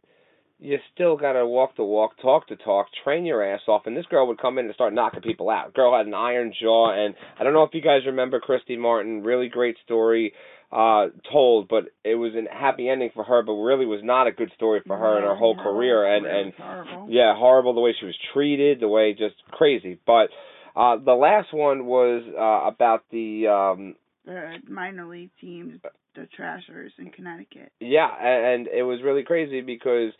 You 0.61 0.77
still 0.93 1.15
gotta 1.15 1.45
walk 1.45 1.77
the 1.77 1.85
walk, 1.85 2.17
talk 2.21 2.49
the 2.49 2.57
talk, 2.57 2.87
train 3.05 3.25
your 3.25 3.41
ass 3.41 3.61
off, 3.69 3.83
and 3.85 3.95
this 3.95 4.05
girl 4.07 4.27
would 4.27 4.41
come 4.41 4.57
in 4.57 4.65
and 4.65 4.73
start 4.75 4.93
knocking 4.93 5.21
people 5.21 5.49
out. 5.49 5.73
Girl 5.73 5.95
had 5.95 6.05
an 6.05 6.13
iron 6.13 6.53
jaw, 6.61 6.91
and 6.91 7.15
I 7.39 7.45
don't 7.45 7.53
know 7.53 7.63
if 7.63 7.73
you 7.73 7.81
guys 7.81 8.01
remember 8.05 8.41
Christy 8.41 8.75
Martin. 8.75 9.23
Really 9.23 9.47
great 9.47 9.77
story 9.85 10.33
uh 10.71 11.07
told, 11.31 11.67
but 11.69 11.85
it 12.03 12.15
was 12.15 12.33
a 12.35 12.53
happy 12.53 12.89
ending 12.89 13.09
for 13.15 13.23
her, 13.23 13.41
but 13.41 13.53
really 13.53 13.85
was 13.85 14.01
not 14.03 14.27
a 14.27 14.31
good 14.33 14.51
story 14.55 14.81
for 14.85 14.97
her 14.97 15.15
and 15.17 15.25
her 15.25 15.33
whole 15.35 15.55
No, 15.55 15.63
career. 15.63 16.05
And 16.05 16.25
and 16.25 16.53
horrible. 16.53 17.07
yeah, 17.09 17.33
horrible 17.37 17.73
the 17.73 17.81
way 17.81 17.95
she 17.97 18.05
was 18.05 18.15
treated, 18.33 18.79
the 18.81 18.87
way 18.89 19.13
just 19.13 19.35
crazy. 19.51 19.97
But 20.05 20.27
uh 20.75 20.97
the 20.97 21.13
last 21.15 21.53
one 21.53 21.85
was 21.85 22.21
uh 22.37 22.67
about 22.67 23.05
the 23.11 23.47
um 23.47 23.95
the 24.25 24.57
minor 24.69 25.07
league 25.07 25.31
teams, 25.41 25.79
the 26.19 26.27
Trashers 26.35 26.91
in 26.97 27.11
Connecticut. 27.11 27.71
yeah, 27.79 28.07
and 28.07 28.67
it 28.67 28.83
was 28.83 28.99
really 29.03 29.23
crazy 29.23 29.61
because 29.61 30.11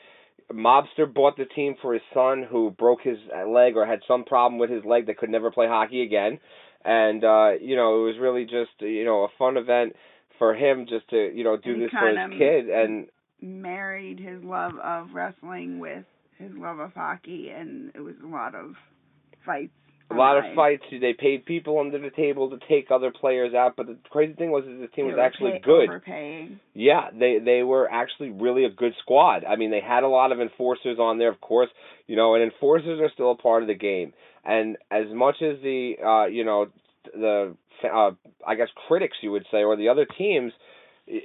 mobster 0.52 1.12
bought 1.14 1.38
the 1.38 1.46
team 1.46 1.76
for 1.82 1.94
his 1.94 2.02
son 2.14 2.46
who 2.50 2.72
broke 2.72 3.02
his 3.02 3.18
leg 3.48 3.76
or 3.76 3.86
had 3.86 4.00
some 4.08 4.24
problem 4.24 4.60
with 4.60 4.70
his 4.70 4.84
leg 4.86 5.06
that 5.08 5.18
could 5.18 5.30
never 5.30 5.52
play 5.52 5.68
hockey 5.68 6.02
again. 6.02 6.40
And 6.84 7.24
uh 7.24 7.52
you 7.62 7.76
know, 7.76 8.02
it 8.02 8.06
was 8.08 8.16
really 8.20 8.46
just 8.46 8.72
you 8.80 9.06
know, 9.06 9.24
a 9.24 9.28
fun 9.38 9.58
event 9.58 9.96
for 10.38 10.56
him 10.56 10.86
just 10.90 11.10
to, 11.10 11.32
you 11.36 11.44
know, 11.44 11.58
do 11.58 11.74
And 11.74 11.82
this 11.84 11.92
for 11.92 12.08
his 12.10 12.40
kid 12.40 12.70
and 12.70 13.08
Married 13.42 14.20
his 14.20 14.44
love 14.44 14.74
of 14.84 15.14
wrestling 15.14 15.80
with 15.80 16.04
his 16.38 16.52
love 16.56 16.80
of 16.80 16.94
hockey, 16.94 17.50
and 17.50 17.90
it 17.96 18.02
was 18.02 18.16
a 18.22 18.28
lot 18.28 18.54
of 18.54 18.74
fights. 19.46 19.72
A 20.12 20.16
lot 20.16 20.38
of 20.38 20.44
fights. 20.56 20.84
They 20.90 21.14
paid 21.14 21.46
people 21.46 21.80
under 21.80 22.00
the 22.00 22.10
table 22.10 22.50
to 22.50 22.58
take 22.68 22.90
other 22.92 23.12
players 23.12 23.54
out, 23.54 23.76
but 23.78 23.88
the 23.88 23.98
crazy 24.10 24.34
thing 24.34 24.52
was 24.52 24.64
is 24.66 24.80
the 24.82 24.88
team 24.88 25.06
They 25.06 25.14
was 25.14 25.20
actually 25.22 25.52
pay- 25.54 25.60
good. 25.60 25.90
Overpaying. 25.90 26.60
Yeah, 26.74 27.10
they 27.18 27.40
they 27.40 27.64
were 27.64 27.90
actually 27.92 28.32
really 28.32 28.66
a 28.66 28.70
good 28.70 28.94
squad. 29.02 29.46
I 29.46 29.56
mean, 29.56 29.72
they 29.72 29.82
had 29.82 30.04
a 30.04 30.08
lot 30.08 30.32
of 30.32 30.40
enforcers 30.40 30.98
on 31.00 31.18
there, 31.18 31.30
of 31.30 31.40
course, 31.42 31.70
you 32.08 32.16
know, 32.16 32.36
and 32.36 32.44
enforcers 32.44 33.00
are 33.00 33.10
still 33.14 33.32
a 33.32 33.36
part 33.36 33.62
of 33.62 33.68
the 33.68 33.76
game. 33.76 34.14
And 34.44 34.78
as 34.90 35.06
much 35.14 35.36
as 35.42 35.62
the 35.62 35.96
uh, 36.04 36.26
you 36.28 36.44
know, 36.44 36.68
the 37.14 37.56
uh, 37.84 38.12
I 38.46 38.56
guess 38.56 38.70
critics 38.88 39.18
you 39.22 39.32
would 39.32 39.46
say 39.52 39.64
or 39.64 39.76
the 39.76 39.90
other 39.90 40.06
teams 40.18 40.52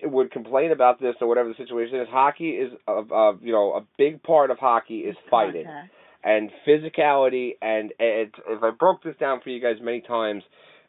would 0.03 0.31
complain 0.31 0.73
about 0.73 1.01
this 1.01 1.15
or 1.21 1.29
whatever 1.29 1.49
the 1.49 1.55
situation 1.57 2.01
is, 2.01 2.09
hockey 2.11 2.51
is 2.51 2.73
a, 2.89 2.93
a 2.93 3.39
you 3.43 3.53
know, 3.53 3.73
a 3.75 3.85
big 3.99 4.23
part 4.23 4.51
of 4.51 4.59
hockey 4.59 5.01
is 5.01 5.17
fighting 5.31 5.65
Contact. 5.65 5.93
And 6.25 6.51
physicality 6.67 7.53
and 7.61 7.93
it, 7.99 8.33
if 8.49 8.63
I 8.63 8.71
broke 8.71 9.03
this 9.03 9.17
down 9.21 9.41
for 9.43 9.51
you 9.51 9.61
guys 9.61 9.77
many 9.83 10.01
times, 10.01 10.43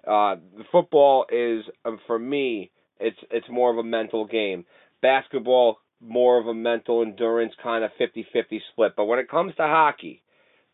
uh, 0.08 0.36
football 0.72 1.26
is 1.30 1.66
um, 1.84 2.00
for 2.08 2.18
me 2.18 2.72
it's 3.00 3.18
it's 3.30 3.48
more 3.50 3.72
of 3.72 3.78
a 3.78 3.84
mental 3.84 4.26
game. 4.26 4.66
Basketball 5.02 5.80
more 6.02 6.40
of 6.40 6.48
a 6.48 6.54
mental 6.54 7.02
endurance 7.02 7.54
kind 7.64 7.84
of 7.84 7.92
50-50 8.00 8.60
split. 8.72 8.94
But 8.96 9.06
when 9.06 9.18
it 9.18 9.30
comes 9.30 9.56
to 9.56 9.64
hockey, 9.64 10.22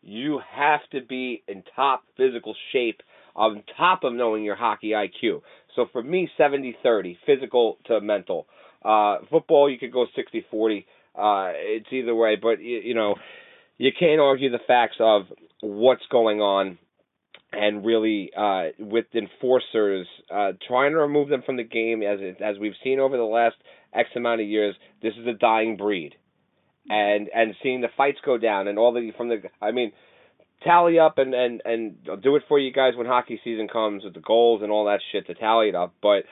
you 0.02 0.40
have 0.52 0.80
to 0.90 1.00
be 1.00 1.42
in 1.46 1.62
top 1.76 2.02
physical 2.16 2.54
shape 2.72 3.00
on 3.34 3.62
top 3.78 4.04
of 4.04 4.12
knowing 4.12 4.44
your 4.44 4.56
hockey 4.56 4.90
IQ. 4.90 5.42
So 5.74 5.86
for 5.92 6.02
me 6.02 6.28
70-30, 6.38 7.16
physical 7.24 7.78
to 7.86 8.00
mental. 8.00 8.46
Uh 8.84 9.18
football 9.30 9.70
you 9.70 9.78
could 9.78 9.92
go 9.92 10.06
60-40. 10.16 10.84
Uh 11.14 11.52
it's 11.54 11.86
either 11.92 12.14
way, 12.14 12.36
but 12.40 12.60
you, 12.60 12.80
you 12.84 12.94
know, 12.94 13.14
you 13.82 13.90
can't 13.98 14.20
argue 14.20 14.48
the 14.48 14.60
facts 14.64 14.94
of 15.00 15.22
what's 15.60 16.04
going 16.08 16.40
on 16.40 16.78
and 17.52 17.84
really 17.84 18.30
uh, 18.36 18.66
with 18.78 19.06
enforcers 19.12 20.06
uh, 20.32 20.52
trying 20.68 20.92
to 20.92 20.98
remove 20.98 21.28
them 21.28 21.42
from 21.44 21.56
the 21.56 21.64
game 21.64 22.00
as 22.00 22.20
as 22.40 22.60
we've 22.60 22.76
seen 22.84 23.00
over 23.00 23.16
the 23.16 23.24
last 23.24 23.56
X 23.92 24.08
amount 24.14 24.40
of 24.40 24.46
years. 24.46 24.76
This 25.02 25.14
is 25.20 25.26
a 25.26 25.32
dying 25.32 25.76
breed, 25.76 26.14
and 26.88 27.28
and 27.34 27.56
seeing 27.60 27.80
the 27.80 27.88
fights 27.96 28.18
go 28.24 28.38
down 28.38 28.68
and 28.68 28.78
all 28.78 28.92
the 28.92 29.10
from 29.16 29.28
the 29.28 29.42
I 29.60 29.72
mean 29.72 29.90
tally 30.62 31.00
up 31.00 31.18
and 31.18 31.34
and 31.34 31.60
and 31.64 31.96
I'll 32.08 32.16
do 32.16 32.36
it 32.36 32.44
for 32.46 32.60
you 32.60 32.72
guys 32.72 32.92
when 32.96 33.08
hockey 33.08 33.40
season 33.42 33.66
comes 33.66 34.04
with 34.04 34.14
the 34.14 34.20
goals 34.20 34.62
and 34.62 34.70
all 34.70 34.84
that 34.84 35.00
shit 35.10 35.26
to 35.26 35.34
tally 35.34 35.70
it 35.70 35.74
up, 35.74 35.92
but 36.00 36.22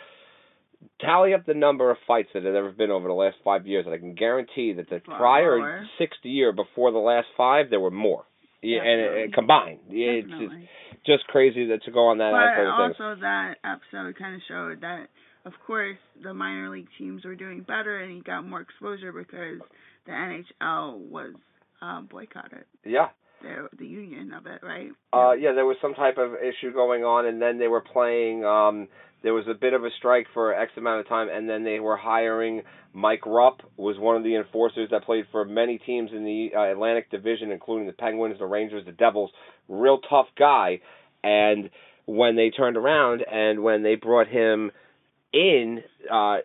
tally 1.01 1.35
up 1.35 1.47
the 1.47 1.55
number 1.55 1.91
of 1.91 1.97
fights 2.07 2.29
that 2.35 2.45
have 2.45 2.55
ever 2.55 2.71
been 2.73 2.91
over 2.91 3.09
the 3.09 3.15
last 3.15 3.37
five 3.45 3.67
years, 3.67 3.87
and 3.87 3.95
I 3.95 3.99
can 3.99 4.15
guarantee 4.15 4.73
that 4.75 4.89
the 4.91 5.01
prior 5.01 5.87
sixth 5.99 6.21
year 6.25 6.53
before 6.53 6.91
the 6.93 6.99
last 6.99 7.27
five, 7.37 7.71
there 7.71 7.81
were 7.81 7.91
more. 7.91 8.25
Yeah, 8.63 8.83
and 8.83 9.01
Definitely. 9.03 9.33
uh, 9.33 9.35
combined, 9.35 9.79
it's 9.89 10.29
just, 10.29 11.07
just 11.07 11.27
crazy 11.29 11.67
that 11.69 11.83
to 11.85 11.91
go 11.91 12.09
on 12.09 12.19
that 12.19 12.31
But 12.33 12.61
of 12.63 12.93
things. 12.93 12.97
also 13.01 13.21
that 13.23 13.55
episode 13.65 14.19
kind 14.19 14.35
of 14.35 14.43
showed 14.49 14.83
that, 14.83 15.07
of 15.47 15.53
course, 15.67 15.97
the 16.23 16.35
minor 16.35 16.69
league 16.69 16.89
teams 16.99 17.25
were 17.25 17.35
doing 17.35 17.63
better, 17.63 18.01
and 18.01 18.13
he 18.15 18.21
got 18.21 18.47
more 18.47 18.61
exposure 18.61 19.13
because 19.13 19.61
the 20.05 20.13
NHL 20.13 20.99
was 21.09 21.33
um, 21.81 22.07
boycotted. 22.11 22.65
Yeah, 22.85 23.09
The 23.43 23.69
the 23.79 23.87
union 23.87 24.35
of 24.35 24.45
it, 24.47 24.61
right? 24.63 24.91
uh, 25.15 25.33
yeah, 25.33 25.53
there 25.53 25.65
was 25.65 25.77
some 25.81 25.95
type 25.95 26.19
of 26.19 26.35
issue 26.35 26.71
going 26.75 27.03
on, 27.03 27.25
and 27.27 27.41
then 27.41 27.59
they 27.59 27.69
were 27.69 27.81
playing. 27.81 28.45
um 28.45 28.89
There 29.23 29.35
was 29.35 29.45
a 29.49 29.55
bit 29.55 29.75
of 29.75 29.85
a 29.85 29.91
strike 29.99 30.27
for 30.33 30.55
X 30.55 30.73
amount 30.77 31.01
of 31.01 31.09
time, 31.09 31.29
and 31.31 31.49
then 31.49 31.63
they 31.65 31.79
were 31.81 31.97
hiring 31.97 32.63
Mike 32.95 33.27
Rupp, 33.27 33.61
was 33.77 33.99
one 33.99 34.17
of 34.17 34.23
the 34.25 34.35
enforcers 34.37 34.89
that 34.91 35.05
played 35.05 35.27
for 35.31 35.45
many 35.45 35.79
teams 35.79 36.11
in 36.13 36.25
the 36.25 36.51
uh, 36.57 36.73
Atlantic 36.73 37.11
Division, 37.11 37.53
including 37.53 37.87
the 37.87 37.93
Penguins, 37.93 38.39
the 38.39 38.47
Rangers, 38.47 38.85
the 38.87 38.93
Devils. 38.93 39.31
Real 39.69 39.99
tough 40.09 40.27
guy, 40.39 40.81
and 41.23 41.71
when 42.07 42.35
they 42.35 42.51
turned 42.51 42.77
around 42.77 43.23
and 43.31 43.63
when 43.63 43.83
they 43.83 43.95
brought 43.95 44.27
him 44.27 44.71
in, 45.33 45.83
uh 46.11 46.39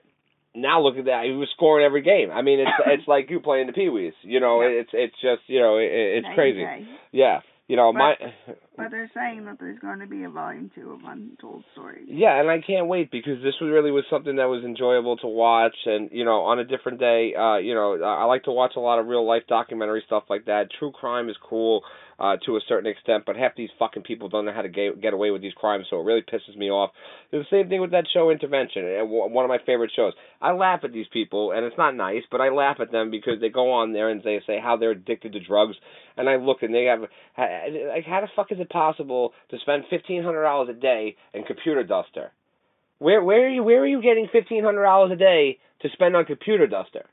now 0.58 0.80
look 0.82 0.98
at 0.98 1.06
that. 1.06 1.24
He 1.26 1.32
was 1.32 1.50
scoring 1.54 1.84
every 1.86 2.02
game. 2.02 2.30
I 2.32 2.42
mean, 2.42 2.60
it's 2.62 2.72
it's 2.86 3.08
like 3.08 3.30
you 3.30 3.40
playing 3.42 3.68
the 3.68 3.74
Pee 3.74 3.90
Wees. 3.90 4.14
You 4.22 4.40
know, 4.40 4.62
Yeah. 4.62 4.68
it's 4.82 4.90
it's 4.94 5.16
just 5.22 5.42
you 5.48 5.60
know, 5.60 5.78
it, 5.78 5.90
it's 5.92 6.28
crazy. 6.36 6.60
day. 6.60 6.88
Yeah, 7.12 7.40
you 7.68 7.76
know, 7.76 7.92
But- 7.92 8.00
my 8.00 8.16
But 8.78 8.92
they're 8.92 9.12
saying 9.14 9.46
that 9.46 9.58
there's 9.60 9.80
going 9.80 10.00
to 10.00 10.08
be 10.08 10.24
a 10.24 10.30
volume 10.30 10.72
two 10.76 10.92
of 10.92 11.00
Untold 11.06 11.64
Stories. 11.74 12.06
yeah, 12.08 12.40
and 12.40 12.50
I 12.50 12.62
can't 12.66 12.88
wait 12.88 13.12
because 13.12 13.42
this 13.44 13.56
really 13.62 13.92
was 13.92 14.04
something 14.10 14.36
that 14.38 14.46
was 14.46 14.64
enjoyable 14.64 15.18
to 15.18 15.28
watch, 15.28 15.76
and 15.86 16.10
you 16.12 16.26
know, 16.26 16.42
on 16.42 16.60
a 16.60 16.64
different 16.64 17.00
day, 17.00 17.34
uh, 17.36 17.58
you 17.58 17.74
know, 17.74 18.02
I 18.04 18.26
like 18.26 18.44
to 18.44 18.52
watch 18.52 18.74
a 18.76 18.80
lot 18.80 19.00
of 19.00 19.08
real 19.08 19.26
life 19.26 19.44
documentary 19.48 20.04
stuff 20.06 20.24
like 20.30 20.46
that. 20.46 20.70
True 20.80 20.92
crime 20.92 21.30
is 21.30 21.36
cool 21.48 21.84
uh, 22.20 22.38
to 22.46 22.56
a 22.56 22.60
certain 22.68 22.90
extent, 22.90 23.24
but 23.26 23.36
half 23.36 23.56
these 23.56 23.70
fucking 23.78 24.04
people 24.04 24.30
don't 24.30 24.46
know 24.46 24.54
how 24.54 24.62
to 24.62 24.70
get 24.70 25.02
get 25.02 25.14
away 25.14 25.32
with 25.32 25.42
these 25.42 25.54
crimes, 25.54 25.86
so 25.90 26.00
it 26.00 26.04
really 26.06 26.22
pisses 26.22 26.56
me 26.56 26.70
off. 26.70 26.92
It's 27.32 27.48
the 27.50 27.58
same 27.58 27.70
thing 27.70 27.82
with 27.82 27.92
that 27.92 28.06
show 28.14 28.30
Intervention, 28.30 28.86
and 28.86 29.10
one 29.10 29.44
of 29.44 29.50
my 29.50 29.60
favorite 29.66 29.92
shows. 29.96 30.14
I 30.42 30.54
laugh 30.54 30.82
at 30.84 30.94
these 30.94 31.08
people, 31.12 31.52
and 31.52 31.66
it's 31.66 31.78
not 31.78 31.96
nice, 31.96 32.24
but 32.32 32.42
I 32.42 32.50
laugh 32.50 32.78
at 32.80 32.92
them 32.92 33.12
because 33.12 33.42
they 33.42 33.50
go 33.50 33.72
on 33.72 33.94
there 33.94 34.10
and 34.10 34.22
they 34.24 34.40
say 34.48 34.60
how 34.62 34.78
they're 34.78 34.92
addicted 34.92 35.34
to 35.34 35.40
drugs, 35.40 35.76
and 36.16 36.30
I 36.30 36.38
look 36.38 36.64
and 36.64 36.74
they 36.74 36.86
have 36.86 37.02
like 37.02 38.06
how 38.06 38.22
the 38.22 38.28
fuck 38.36 38.52
is 38.52 38.60
it 38.60 38.64
possible 38.65 39.34
to 39.49 39.58
spend 39.60 39.84
fifteen 39.89 40.23
hundred 40.23 40.43
dollars 40.43 40.69
a 40.69 40.80
day 40.80 41.15
in 41.34 41.43
computer 41.43 41.84
duster? 41.84 42.32
Where 42.99 43.23
where 43.23 43.45
are 43.45 43.49
you 43.49 43.63
where 43.63 43.82
are 43.82 43.88
you 43.88 44.01
getting 44.01 44.28
fifteen 44.32 44.63
hundred 44.63 44.84
dollars 44.84 45.12
a 45.12 45.15
day 45.15 45.60
to 45.82 45.89
spend 45.93 46.15
on 46.15 46.25
computer 46.25 46.67
duster? 46.67 47.06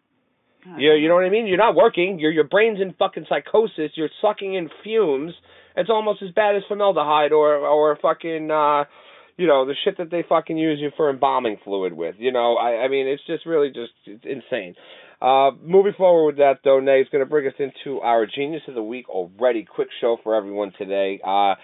You 0.78 0.92
you 0.92 1.08
know 1.08 1.14
what 1.14 1.24
I 1.24 1.30
mean? 1.30 1.46
You're 1.46 1.58
not 1.58 1.74
working. 1.74 2.20
Your 2.20 2.30
your 2.30 2.44
brain's 2.44 2.80
in 2.80 2.94
fucking 2.94 3.26
psychosis. 3.28 3.90
You're 3.94 4.10
sucking 4.20 4.54
in 4.54 4.70
fumes. 4.84 5.32
It's 5.76 5.90
almost 5.90 6.22
as 6.22 6.30
bad 6.30 6.54
as 6.54 6.62
formaldehyde 6.68 7.32
or 7.32 7.56
or 7.56 7.98
fucking 8.00 8.50
uh 8.50 8.84
you 9.36 9.48
know 9.48 9.66
the 9.66 9.74
shit 9.84 9.98
that 9.98 10.10
they 10.10 10.22
fucking 10.28 10.56
use 10.56 10.78
you 10.80 10.90
for 10.96 11.10
embalming 11.10 11.56
fluid 11.64 11.92
with. 11.92 12.14
You 12.18 12.30
know, 12.30 12.54
I 12.56 12.84
I 12.84 12.88
mean 12.88 13.08
it's 13.08 13.24
just 13.26 13.44
really 13.44 13.68
just 13.68 13.92
it's 14.06 14.24
insane. 14.24 14.76
Uh, 15.22 15.52
moving 15.62 15.92
forward 15.96 16.26
with 16.26 16.37
that 16.38 16.58
though, 16.64 16.80
Nay 16.80 17.00
is 17.00 17.06
going 17.12 17.24
to 17.24 17.30
bring 17.30 17.46
us 17.46 17.54
into 17.61 18.00
our 18.00 18.26
Genius 18.26 18.62
of 18.66 18.74
the 18.74 18.82
Week 18.82 19.08
already. 19.08 19.64
Quick 19.64 19.87
show 20.00 20.16
for 20.24 20.35
everyone 20.35 20.72
today. 20.76 21.20
Uh, 21.24 21.54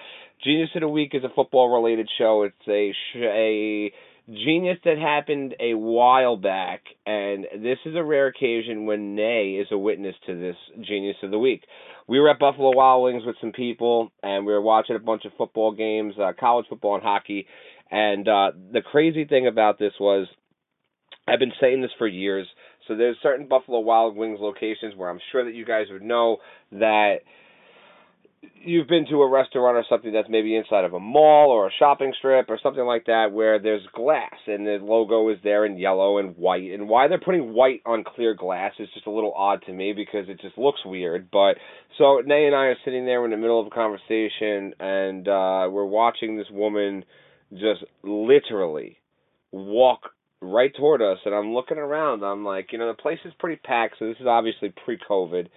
Genius 0.44 0.71
of 0.77 0.83
the 0.83 0.88
Week 0.88 1.11
is 1.12 1.25
a 1.25 1.35
football 1.35 1.75
related 1.75 2.09
show. 2.18 2.44
It's 2.44 2.68
a 2.68 2.92
sh- 2.92 3.16
a 3.16 3.92
genius 4.29 4.79
that 4.85 4.99
happened 4.99 5.57
a 5.59 5.75
while 5.75 6.37
back, 6.37 6.83
and 7.05 7.47
this 7.57 7.79
is 7.85 7.97
a 7.97 8.05
rare 8.05 8.29
occasion 8.29 8.87
when 8.87 9.16
Nay 9.16 9.59
is 9.61 9.66
a 9.73 9.79
witness 9.79 10.14
to 10.27 10.38
this 10.38 10.57
Genius 10.87 11.16
of 11.25 11.33
the 11.33 11.38
Week. 11.38 11.64
We 12.07 12.21
were 12.21 12.31
at 12.31 12.38
Buffalo 12.38 12.71
Wild 12.77 13.03
Wings 13.03 13.25
with 13.27 13.37
some 13.40 13.51
people, 13.51 14.12
and 14.23 14.47
we 14.47 14.53
were 14.53 14.62
watching 14.62 14.94
a 14.94 15.01
bunch 15.01 15.25
of 15.25 15.33
football 15.37 15.73
games, 15.73 16.14
uh, 16.16 16.33
college 16.38 16.66
football 16.68 16.94
and 16.94 17.03
hockey. 17.03 17.49
And 17.90 18.29
uh, 18.29 18.53
the 18.73 18.83
crazy 18.83 19.25
thing 19.25 19.49
about 19.49 19.81
this 19.81 19.94
was, 19.99 20.29
I've 21.27 21.40
been 21.40 21.53
saying 21.61 21.83
this 21.83 21.90
for 21.99 22.07
years. 22.07 22.47
So 22.88 22.96
there's 22.96 23.16
certain 23.22 23.46
Buffalo 23.46 23.81
Wild 23.81 24.16
Wings 24.16 24.38
locations 24.40 24.96
where 24.96 25.11
I'm 25.11 25.20
sure 25.31 25.44
that 25.44 25.55
you 25.55 25.64
guys 25.64 25.87
would 25.90 26.03
know 26.03 26.38
that 26.72 27.18
you've 28.62 28.88
been 28.88 29.07
to 29.07 29.22
a 29.22 29.29
restaurant 29.29 29.77
or 29.77 29.85
something 29.88 30.12
that's 30.12 30.29
maybe 30.29 30.57
inside 30.57 30.85
of 30.85 30.94
a 30.94 31.01
mall 31.01 31.51
or 31.51 31.66
a 31.66 31.70
shopping 31.79 32.12
strip 32.18 32.46
or 32.48 32.59
something 32.62 32.85
like 32.85 33.07
that 33.07 33.33
where 33.33 33.59
there's 33.59 33.83
glass 33.94 34.35
and 34.46 34.66
the 34.66 34.79
logo 34.81 35.29
is 35.29 35.38
there 35.42 35.64
in 35.64 35.77
yellow 35.77 36.18
and 36.18 36.37
white. 36.37 36.70
And 36.70 36.88
why 36.88 37.09
they're 37.09 37.20
putting 37.20 37.53
white 37.53 37.83
on 37.85 38.05
clear 38.05 38.35
glass 38.35 38.72
is 38.79 38.88
just 38.94 39.07
a 39.07 39.11
little 39.11 39.33
odd 39.35 39.62
to 39.66 39.72
me 39.72 39.92
because 39.92 40.29
it 40.29 40.40
just 40.40 40.57
looks 40.57 40.81
weird. 40.85 41.31
But 41.31 41.55
so 41.98 42.20
Nay 42.24 42.46
and 42.46 42.55
I 42.55 42.66
are 42.66 42.77
sitting 42.85 43.07
there 43.07 43.24
in 43.24 43.31
the 43.31 43.37
middle 43.37 43.61
of 43.61 43.66
a 43.66 43.70
conversation 43.70 44.74
and 44.81 45.27
uh 45.29 45.68
we're 45.70 45.85
watching 45.85 46.37
this 46.37 46.51
woman 46.51 47.05
just 47.53 47.85
literally 48.03 48.98
walk 49.51 50.11
right 50.40 50.72
toward 50.77 51.03
us 51.03 51.18
and 51.24 51.35
I'm 51.35 51.53
looking 51.53 51.79
around 51.79 52.22
I'm 52.22 52.44
like 52.44 52.72
you 52.72 52.79
know 52.79 52.88
the 52.88 52.94
place 52.94 53.18
is 53.24 53.33
pretty 53.38 53.61
packed 53.62 53.96
so 53.98 54.07
this 54.07 54.20
is 54.20 54.27
obviously 54.27 54.72
pre-covid 54.85 55.48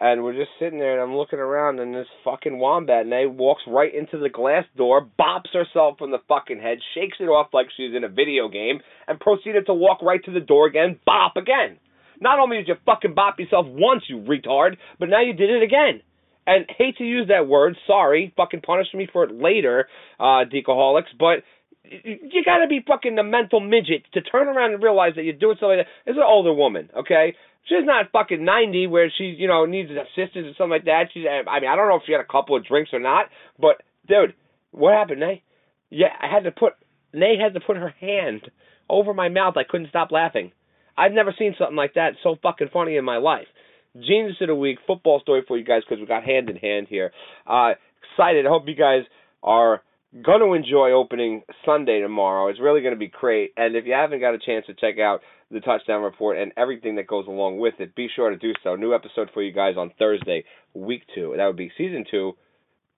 and 0.00 0.24
we're 0.24 0.32
just 0.32 0.50
sitting 0.58 0.78
there 0.78 0.94
and 0.94 1.02
I'm 1.02 1.16
looking 1.16 1.38
around 1.38 1.78
and 1.78 1.94
this 1.94 2.06
fucking 2.24 2.58
wombat 2.58 3.02
and 3.02 3.10
Nay 3.10 3.26
walks 3.26 3.62
right 3.68 3.94
into 3.94 4.18
the 4.18 4.30
glass 4.30 4.64
door, 4.76 5.06
bops 5.18 5.52
herself 5.52 6.00
on 6.00 6.10
the 6.10 6.22
fucking 6.26 6.58
head, 6.58 6.78
shakes 6.94 7.18
it 7.20 7.24
off 7.24 7.48
like 7.52 7.66
she's 7.76 7.94
in 7.94 8.02
a 8.02 8.08
video 8.08 8.48
game, 8.48 8.80
and 9.06 9.20
proceeded 9.20 9.66
to 9.66 9.74
walk 9.74 10.00
right 10.00 10.24
to 10.24 10.32
the 10.32 10.40
door 10.40 10.66
again, 10.66 10.98
bop 11.04 11.36
again. 11.36 11.76
Not 12.18 12.38
only 12.38 12.56
did 12.56 12.68
you 12.68 12.74
fucking 12.86 13.14
bop 13.14 13.38
yourself 13.38 13.66
once, 13.68 14.04
you 14.08 14.20
retard, 14.20 14.76
but 14.98 15.10
now 15.10 15.20
you 15.20 15.34
did 15.34 15.50
it 15.50 15.62
again. 15.62 16.00
And 16.46 16.64
hate 16.76 16.96
to 16.96 17.04
use 17.04 17.28
that 17.28 17.46
word, 17.46 17.76
sorry, 17.86 18.32
fucking 18.36 18.62
punish 18.62 18.88
me 18.94 19.06
for 19.12 19.24
it 19.24 19.34
later, 19.34 19.86
uh, 20.18 20.44
decaholics, 20.50 21.12
but 21.18 21.44
you 21.84 22.42
gotta 22.44 22.66
be 22.68 22.80
fucking 22.86 23.18
a 23.18 23.24
mental 23.24 23.60
midget 23.60 24.04
to 24.12 24.20
turn 24.20 24.48
around 24.48 24.74
and 24.74 24.82
realize 24.82 25.12
that 25.16 25.24
you're 25.24 25.34
doing 25.34 25.56
something 25.58 25.78
like 25.78 25.86
that. 25.86 26.10
Is 26.10 26.16
an 26.16 26.22
older 26.22 26.52
woman, 26.52 26.90
okay? 26.96 27.34
She's 27.64 27.84
not 27.84 28.12
fucking 28.12 28.44
90 28.44 28.86
where 28.86 29.12
she, 29.16 29.24
you 29.24 29.48
know, 29.48 29.66
needs 29.66 29.90
assistance 29.90 30.46
or 30.46 30.54
something 30.56 30.70
like 30.70 30.84
that. 30.84 31.04
She's, 31.12 31.24
I 31.26 31.60
mean, 31.60 31.70
I 31.70 31.76
don't 31.76 31.88
know 31.88 31.96
if 31.96 32.02
she 32.06 32.12
had 32.12 32.20
a 32.20 32.32
couple 32.32 32.56
of 32.56 32.66
drinks 32.66 32.90
or 32.92 33.00
not, 33.00 33.26
but 33.58 33.82
dude, 34.08 34.34
what 34.70 34.94
happened, 34.94 35.20
Nay? 35.20 35.42
Yeah, 35.90 36.08
I 36.20 36.32
had 36.32 36.44
to 36.44 36.50
put, 36.52 36.74
Nay 37.12 37.36
had 37.42 37.54
to 37.54 37.60
put 37.60 37.76
her 37.76 37.94
hand 38.00 38.42
over 38.88 39.12
my 39.14 39.28
mouth. 39.28 39.56
I 39.56 39.64
couldn't 39.64 39.88
stop 39.88 40.10
laughing. 40.10 40.52
I've 40.96 41.12
never 41.12 41.34
seen 41.38 41.54
something 41.58 41.76
like 41.76 41.94
that 41.94 42.14
so 42.22 42.36
fucking 42.42 42.68
funny 42.72 42.96
in 42.96 43.04
my 43.04 43.16
life. 43.16 43.46
Genius 43.94 44.36
of 44.40 44.48
the 44.48 44.54
week, 44.54 44.78
football 44.86 45.20
story 45.20 45.42
for 45.46 45.56
you 45.56 45.64
guys 45.64 45.82
because 45.88 46.00
we 46.00 46.06
got 46.06 46.24
hand 46.24 46.48
in 46.48 46.56
hand 46.56 46.86
here. 46.88 47.12
Uh, 47.46 47.72
excited. 48.12 48.46
I 48.46 48.48
hope 48.50 48.64
you 48.68 48.76
guys 48.76 49.02
are 49.42 49.82
going 50.12 50.40
to 50.40 50.54
enjoy 50.54 50.90
opening 50.90 51.42
Sunday 51.64 52.00
tomorrow. 52.00 52.48
It's 52.48 52.60
really 52.60 52.80
going 52.80 52.94
to 52.94 52.98
be 52.98 53.08
great. 53.08 53.52
And 53.56 53.76
if 53.76 53.86
you 53.86 53.92
haven't 53.92 54.20
got 54.20 54.34
a 54.34 54.38
chance 54.38 54.66
to 54.66 54.74
check 54.74 54.98
out 54.98 55.20
the 55.50 55.60
touchdown 55.60 56.02
report 56.02 56.38
and 56.38 56.52
everything 56.56 56.96
that 56.96 57.06
goes 57.06 57.26
along 57.26 57.58
with 57.58 57.74
it, 57.78 57.94
be 57.94 58.08
sure 58.14 58.30
to 58.30 58.36
do 58.36 58.52
so. 58.62 58.76
New 58.76 58.94
episode 58.94 59.30
for 59.32 59.42
you 59.42 59.52
guys 59.52 59.74
on 59.76 59.92
Thursday, 59.98 60.44
week 60.74 61.02
two. 61.14 61.34
That 61.36 61.46
would 61.46 61.56
be 61.56 61.70
season 61.78 62.04
two, 62.10 62.32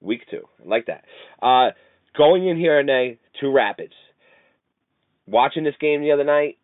week 0.00 0.22
two. 0.30 0.42
I 0.64 0.68
like 0.68 0.86
that. 0.86 1.04
Uh, 1.42 1.72
going 2.16 2.48
in 2.48 2.56
here, 2.56 2.82
Nay, 2.82 3.18
to 3.40 3.50
Rapids. 3.50 3.94
Watching 5.26 5.64
this 5.64 5.74
game 5.80 6.00
the 6.00 6.12
other 6.12 6.24
night, 6.24 6.58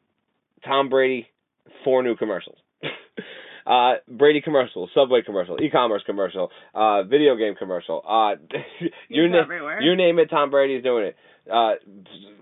Tom 0.64 0.88
Brady, 0.88 1.28
four 1.84 2.02
new 2.02 2.16
commercials. 2.16 2.58
uh, 3.68 3.94
Brady 4.08 4.40
commercial, 4.40 4.88
Subway 4.94 5.20
commercial, 5.22 5.60
e-commerce 5.60 6.02
commercial, 6.06 6.50
uh, 6.74 7.02
video 7.02 7.36
game 7.36 7.54
commercial. 7.54 8.02
Uh, 8.08 8.36
you 9.08 9.24
He's 9.24 9.32
na- 9.32 9.78
you 9.80 9.94
name 9.96 10.18
it, 10.18 10.30
Tom 10.30 10.50
Brady's 10.50 10.82
doing 10.82 11.04
it. 11.06 11.16
Uh, 11.50 11.74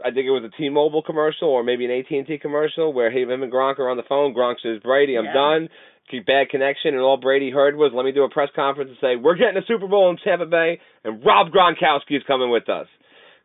I 0.05 0.11
think 0.15 0.27
it 0.27 0.31
was 0.31 0.43
a 0.45 0.57
T-Mobile 0.57 1.03
commercial 1.03 1.49
or 1.49 1.63
maybe 1.63 1.85
an 1.85 1.91
AT&T 1.93 2.39
commercial 2.39 2.93
where 2.93 3.11
him 3.11 3.31
and 3.31 3.53
Gronk 3.53 3.79
are 3.79 3.89
on 3.89 3.97
the 3.97 4.03
phone. 4.09 4.35
Gronk 4.35 4.57
says, 4.63 4.81
"Brady, 4.83 5.17
I'm 5.17 5.27
Yeah. 5.27 5.33
done." 5.35 5.69
Keep 6.11 6.27
bad 6.27 6.49
connection, 6.51 6.95
and 6.95 7.03
all 7.03 7.17
Brady 7.17 7.51
heard 7.51 7.75
was, 7.77 7.93
"Let 7.93 8.05
me 8.05 8.13
do 8.13 8.23
a 8.25 8.29
press 8.31 8.51
conference 8.55 8.91
and 8.91 8.99
say 9.01 9.17
we're 9.17 9.35
getting 9.35 9.57
a 9.57 9.67
Super 9.67 9.89
Bowl 9.89 10.09
in 10.11 10.17
Tampa 10.19 10.47
Bay, 10.47 10.81
and 11.05 11.25
Rob 11.25 11.51
Gronkowski 11.51 12.17
is 12.17 12.23
coming 12.25 12.51
with 12.51 12.69
us." 12.69 12.87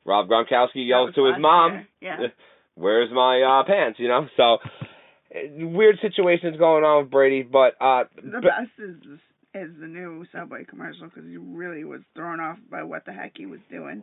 Rob 0.05 0.27
Gronkowski 0.29 0.85
yells 0.87 1.13
to 1.15 1.25
his 1.25 1.37
mom. 1.39 1.85
Yeah. 2.01 2.27
"Where's 2.75 3.09
my 3.11 3.41
uh, 3.41 3.63
pants?" 3.65 3.99
You 3.99 4.07
know, 4.07 4.27
so 4.37 4.57
weird 5.33 5.97
situations 6.01 6.57
going 6.57 6.83
on 6.83 7.03
with 7.03 7.11
Brady, 7.11 7.43
but 7.43 7.73
uh, 7.81 8.03
The 8.17 8.41
best 8.41 8.71
is 8.79 8.95
is 9.53 9.69
the 9.81 9.87
new 9.87 10.25
Subway 10.31 10.63
commercial 10.63 11.07
because 11.07 11.29
he 11.29 11.35
really 11.37 11.83
was 11.83 11.99
thrown 12.15 12.39
off 12.39 12.57
by 12.69 12.83
what 12.83 13.05
the 13.05 13.11
heck 13.11 13.33
he 13.35 13.45
was 13.45 13.59
doing. 13.69 14.01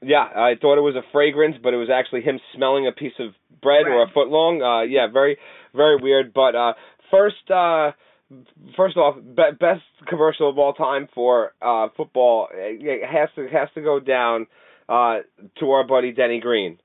Yeah, 0.00 0.22
I 0.22 0.54
thought 0.60 0.78
it 0.78 0.82
was 0.82 0.94
a 0.94 1.02
fragrance, 1.10 1.56
but 1.60 1.74
it 1.74 1.78
was 1.78 1.88
actually 1.92 2.22
him 2.22 2.38
smelling 2.54 2.86
a 2.86 2.92
piece 2.92 3.14
of 3.18 3.34
bread 3.60 3.86
or 3.86 4.02
a 4.02 4.04
Bread. 4.06 4.14
foot 4.14 4.28
long. 4.28 4.62
Uh, 4.62 4.82
yeah, 4.82 5.08
very, 5.12 5.36
very 5.74 5.96
weird. 6.00 6.32
But 6.32 6.54
uh, 6.54 6.74
first, 7.10 7.50
uh, 7.50 7.90
first 8.76 8.96
off, 8.96 9.16
be- 9.16 9.56
best 9.58 9.82
commercial 10.08 10.48
of 10.48 10.56
all 10.58 10.74
time 10.74 11.08
for 11.12 11.52
uh, 11.60 11.88
football 11.96 12.46
it 12.52 13.04
has 13.04 13.28
to 13.34 13.48
has 13.48 13.68
to 13.74 13.80
go 13.80 13.98
down 13.98 14.46
uh, 14.88 15.18
to 15.58 15.70
our 15.72 15.84
buddy 15.84 16.12
Denny 16.12 16.38
Green. 16.38 16.78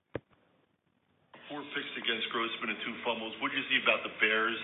Four 1.54 1.62
picks 1.78 1.94
against 2.02 2.26
Grossman 2.34 2.74
and 2.74 2.82
two 2.82 2.98
fumbles. 3.06 3.38
What 3.38 3.54
did 3.54 3.62
you 3.62 3.68
see 3.70 3.78
about 3.86 4.02
the 4.02 4.10
Bears? 4.18 4.58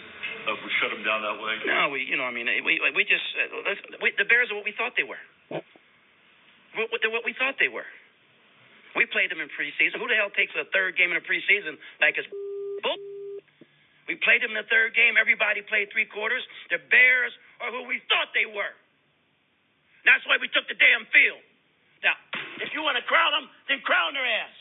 Uh, 0.50 0.58
we 0.58 0.74
shut 0.82 0.90
them 0.90 1.06
down 1.06 1.22
that 1.22 1.38
way. 1.38 1.54
No, 1.70 1.94
we, 1.94 2.02
you 2.02 2.18
know, 2.18 2.26
I 2.26 2.34
mean, 2.34 2.50
we 2.66 2.82
we 2.82 3.06
just 3.06 3.22
uh, 3.38 4.02
we, 4.02 4.10
the 4.18 4.26
Bears 4.26 4.50
are 4.50 4.58
what 4.58 4.66
we 4.66 4.74
thought 4.74 4.98
they 4.98 5.06
were. 5.06 5.22
What, 5.54 6.90
what, 6.90 6.98
they're 7.06 7.14
what 7.14 7.22
we 7.22 7.38
thought 7.38 7.62
they 7.62 7.70
were. 7.70 7.86
We 8.98 9.06
played 9.06 9.30
them 9.30 9.38
in 9.38 9.54
preseason. 9.54 10.02
Who 10.02 10.10
the 10.10 10.18
hell 10.18 10.34
takes 10.34 10.50
a 10.58 10.66
third 10.74 10.98
game 10.98 11.14
in 11.14 11.22
a 11.22 11.26
preseason 11.30 11.78
like 12.02 12.18
it's 12.18 12.26
bull? 12.82 12.98
We 14.10 14.18
played 14.26 14.42
them 14.42 14.58
in 14.58 14.66
the 14.66 14.66
third 14.66 14.98
game. 14.98 15.14
Everybody 15.14 15.62
played 15.70 15.94
three 15.94 16.10
quarters. 16.10 16.42
The 16.74 16.82
Bears 16.90 17.38
are 17.62 17.70
who 17.70 17.86
we 17.86 18.02
thought 18.10 18.34
they 18.34 18.50
were. 18.50 18.74
That's 20.10 20.26
why 20.26 20.42
we 20.42 20.50
took 20.50 20.66
the 20.66 20.74
damn 20.82 21.06
field. 21.14 21.46
Now, 22.02 22.18
if 22.66 22.74
you 22.74 22.82
want 22.82 22.98
to 22.98 23.06
crown 23.06 23.30
them, 23.38 23.46
then 23.70 23.78
crown 23.86 24.18
their 24.18 24.26
ass. 24.26 24.59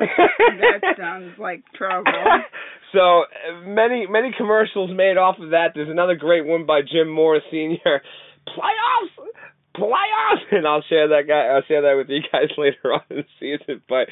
That 0.00 0.96
sounds 0.98 1.38
like 1.38 1.62
trouble. 1.74 2.12
so 2.92 3.24
many 3.64 4.06
many 4.06 4.32
commercials 4.36 4.90
made 4.94 5.16
off 5.16 5.36
of 5.38 5.50
that. 5.50 5.72
There's 5.74 5.90
another 5.90 6.14
great 6.14 6.46
one 6.46 6.66
by 6.66 6.80
Jim 6.80 7.08
Mora 7.08 7.40
Senior. 7.50 8.02
Playoffs, 8.48 9.28
playoffs, 9.76 10.50
and 10.50 10.66
I'll 10.66 10.82
share 10.88 11.08
that 11.08 11.28
guy. 11.28 11.54
I'll 11.54 11.62
share 11.68 11.82
that 11.82 11.94
with 11.96 12.08
you 12.08 12.20
guys 12.32 12.50
later 12.58 12.94
on 12.94 13.02
in 13.10 13.16
the 13.18 13.24
season. 13.38 13.82
But 13.88 14.08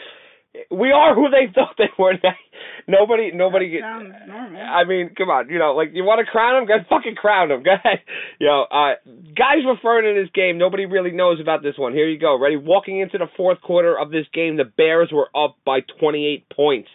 we 0.70 0.90
are 0.90 1.14
who 1.14 1.28
they 1.30 1.52
thought 1.52 1.74
they 1.78 1.90
were. 1.98 2.14
nobody, 2.88 3.30
nobody. 3.32 3.80
I 3.82 4.84
mean, 4.84 5.10
come 5.16 5.28
on, 5.28 5.48
you 5.50 5.58
know, 5.58 5.74
like 5.74 5.90
you 5.92 6.04
want 6.04 6.24
to 6.24 6.30
crown 6.30 6.62
him, 6.62 6.66
go 6.66 6.76
fucking 6.88 7.14
crown 7.14 7.50
him. 7.50 7.62
Go 7.62 7.72
ahead. 7.72 8.00
You 8.40 8.46
know, 8.46 8.66
uh, 8.70 8.94
guys 9.36 9.66
referring 9.66 10.14
to 10.14 10.22
this 10.22 10.30
game, 10.32 10.58
nobody 10.58 10.86
really 10.86 11.10
knows 11.10 11.40
about 11.40 11.60
this 11.60 11.74
one. 11.76 11.92
Here 11.92 12.08
you 12.08 12.20
go. 12.20 12.38
Ready? 12.38 12.56
Walking 12.56 13.00
into 13.00 13.18
the 13.18 13.26
fourth 13.36 13.60
quarter 13.60 13.98
of 13.98 14.12
this 14.12 14.26
game, 14.32 14.56
the 14.56 14.64
Bears 14.64 15.10
were 15.12 15.28
up 15.34 15.56
by 15.66 15.80
28 15.98 16.48
points. 16.48 16.88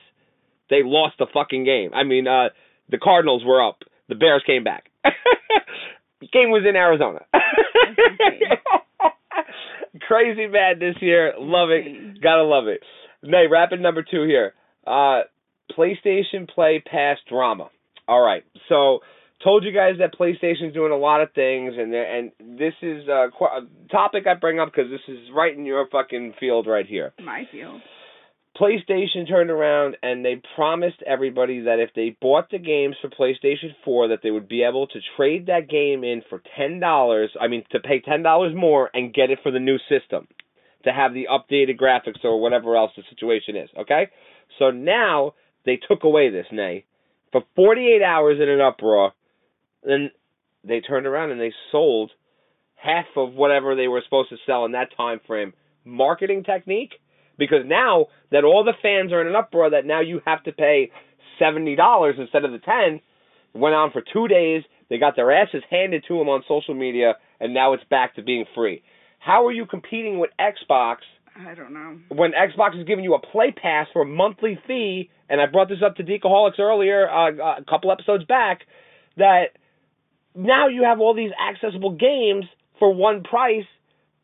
They 0.70 0.84
lost 0.84 1.16
the 1.20 1.28
fucking 1.34 1.66
game. 1.66 1.92
I 1.94 2.04
mean, 2.04 2.28
uh, 2.28 2.50
the 2.90 2.98
Cardinals 2.98 3.44
were 3.46 3.62
up. 3.62 3.80
The 4.08 4.16
Bears 4.16 4.42
came 4.48 4.64
back. 4.64 4.86
game 6.32 6.50
was 6.50 6.64
in 6.68 6.78
Arizona. 6.78 7.26
Crazy 10.08 10.48
mad 10.48 10.80
this 10.80 10.96
year. 11.02 11.34
Love 11.38 11.72
it. 11.72 12.22
Gotta 12.22 12.44
love 12.44 12.68
it. 12.68 12.80
Nay, 13.24 13.46
rapid 13.50 13.80
number 13.80 14.04
two 14.04 14.24
here. 14.24 14.54
Uh, 14.86 15.22
PlayStation 15.78 16.48
Play 16.54 16.84
Pass 16.86 17.18
drama. 17.30 17.70
All 18.08 18.22
right, 18.22 18.44
so 18.68 19.00
told 19.44 19.64
you 19.64 19.72
guys 19.72 19.96
that 20.00 20.14
PlayStation's 20.14 20.74
doing 20.74 20.92
a 20.92 20.98
lot 20.98 21.22
of 21.22 21.32
things, 21.34 21.74
and 21.78 21.94
and 21.94 22.32
this 22.60 22.74
is 22.82 23.08
uh, 23.08 23.28
a 23.28 23.62
topic 23.90 24.26
I 24.28 24.34
bring 24.34 24.60
up 24.60 24.70
because 24.74 24.92
this 24.92 25.02
is 25.08 25.30
right 25.34 25.56
in 25.56 25.66
your 25.66 25.88
fucking 25.90 26.34
field 26.40 26.68
right 26.68 26.86
here. 26.86 27.14
My 27.24 27.44
field. 27.52 27.82
PlayStation 28.60 29.28
turned 29.28 29.50
around 29.50 29.98
and 30.04 30.24
they 30.24 30.40
promised 30.56 31.02
everybody 31.08 31.62
that 31.62 31.80
if 31.80 31.90
they 31.96 32.16
bought 32.22 32.52
the 32.52 32.60
games 32.60 32.96
for 33.02 33.10
PlayStation 33.10 33.74
4 33.84 34.10
that 34.10 34.20
they 34.22 34.30
would 34.30 34.48
be 34.48 34.62
able 34.62 34.86
to 34.86 35.00
trade 35.18 35.48
that 35.48 35.68
game 35.68 36.04
in 36.04 36.22
for 36.30 36.40
$10, 36.60 37.28
I 37.42 37.48
mean 37.48 37.64
to 37.72 37.80
pay 37.80 38.00
$10 38.00 38.56
more 38.56 38.92
and 38.94 39.12
get 39.12 39.32
it 39.32 39.40
for 39.42 39.52
the 39.52 39.60
new 39.60 39.80
system 39.90 40.28
to 40.86 40.92
have 40.92 41.14
the 41.14 41.28
updated 41.32 41.80
graphics 41.80 42.24
or 42.24 42.42
whatever 42.42 42.76
else 42.76 42.92
the 42.96 43.04
situation 43.10 43.56
is, 43.56 43.70
okay? 43.78 44.10
So 44.60 44.72
now 44.72 45.34
they 45.66 45.78
took 45.78 46.04
away 46.04 46.30
this, 46.30 46.48
nay. 46.52 46.86
For 47.32 47.42
48 47.56 48.02
hours 48.04 48.38
in 48.42 48.50
an 48.50 48.62
uproar, 48.62 49.14
then 49.84 50.12
they 50.64 50.82
turned 50.82 51.08
around 51.08 51.32
and 51.32 51.42
they 51.42 51.54
sold 51.72 52.12
half 52.76 53.06
of 53.16 53.34
whatever 53.34 53.76
they 53.76 53.88
were 53.88 54.02
supposed 54.04 54.30
to 54.30 54.38
sell 54.46 54.66
in 54.66 54.74
that 54.74 54.96
time 54.96 55.20
frame. 55.26 55.54
Marketing 55.86 56.44
technique 56.44 56.94
because 57.38 57.66
now 57.66 58.08
that 58.32 58.44
all 58.44 58.64
the 58.64 58.74
fans 58.82 59.12
are 59.12 59.22
in 59.22 59.28
an 59.28 59.36
uproar 59.36 59.72
that 59.72 59.86
now 59.86 60.02
you 60.02 60.22
have 60.26 60.44
to 60.44 60.52
pay 60.52 60.92
seventy 61.40 61.76
dollars 61.76 62.16
instead 62.18 62.46
of 62.46 62.52
the 62.52 62.60
ten, 62.60 63.02
went 63.54 63.76
on 63.76 63.92
for 63.92 64.02
two 64.02 64.28
days. 64.28 64.64
They 64.90 64.98
got 64.98 65.16
their 65.16 65.32
asses 65.32 65.64
handed 65.70 66.06
to 66.08 66.18
them 66.18 66.30
on 66.30 66.44
social 66.48 66.76
media, 66.76 67.16
and 67.40 67.54
now 67.54 67.74
it's 67.74 67.84
back 67.90 68.16
to 68.16 68.22
being 68.22 68.46
free. 68.54 68.84
How 69.24 69.46
are 69.46 69.52
you 69.52 69.66
competing 69.66 70.20
with 70.20 70.32
Xbox 70.40 70.98
I 71.36 71.56
don't 71.56 71.74
know. 71.74 71.98
when 72.10 72.32
Xbox 72.32 72.78
is 72.78 72.86
giving 72.86 73.06
you 73.06 73.14
a 73.14 73.20
play 73.20 73.52
pass 73.52 73.88
for 73.94 74.02
a 74.02 74.06
monthly 74.06 74.60
fee? 74.68 75.10
And 75.30 75.40
I 75.40 75.46
brought 75.46 75.70
this 75.70 75.80
up 75.84 75.96
to 75.96 76.04
Decaholics 76.04 76.60
earlier, 76.60 77.10
uh, 77.10 77.60
a 77.60 77.64
couple 77.70 77.92
episodes 77.92 78.26
back, 78.26 78.62
that 79.16 79.56
now 80.36 80.68
you 80.68 80.84
have 80.84 81.00
all 81.00 81.16
these 81.16 81.32
accessible 81.40 81.92
games 81.92 82.46
for 82.80 82.94
one 82.94 83.24
price. 83.24 83.66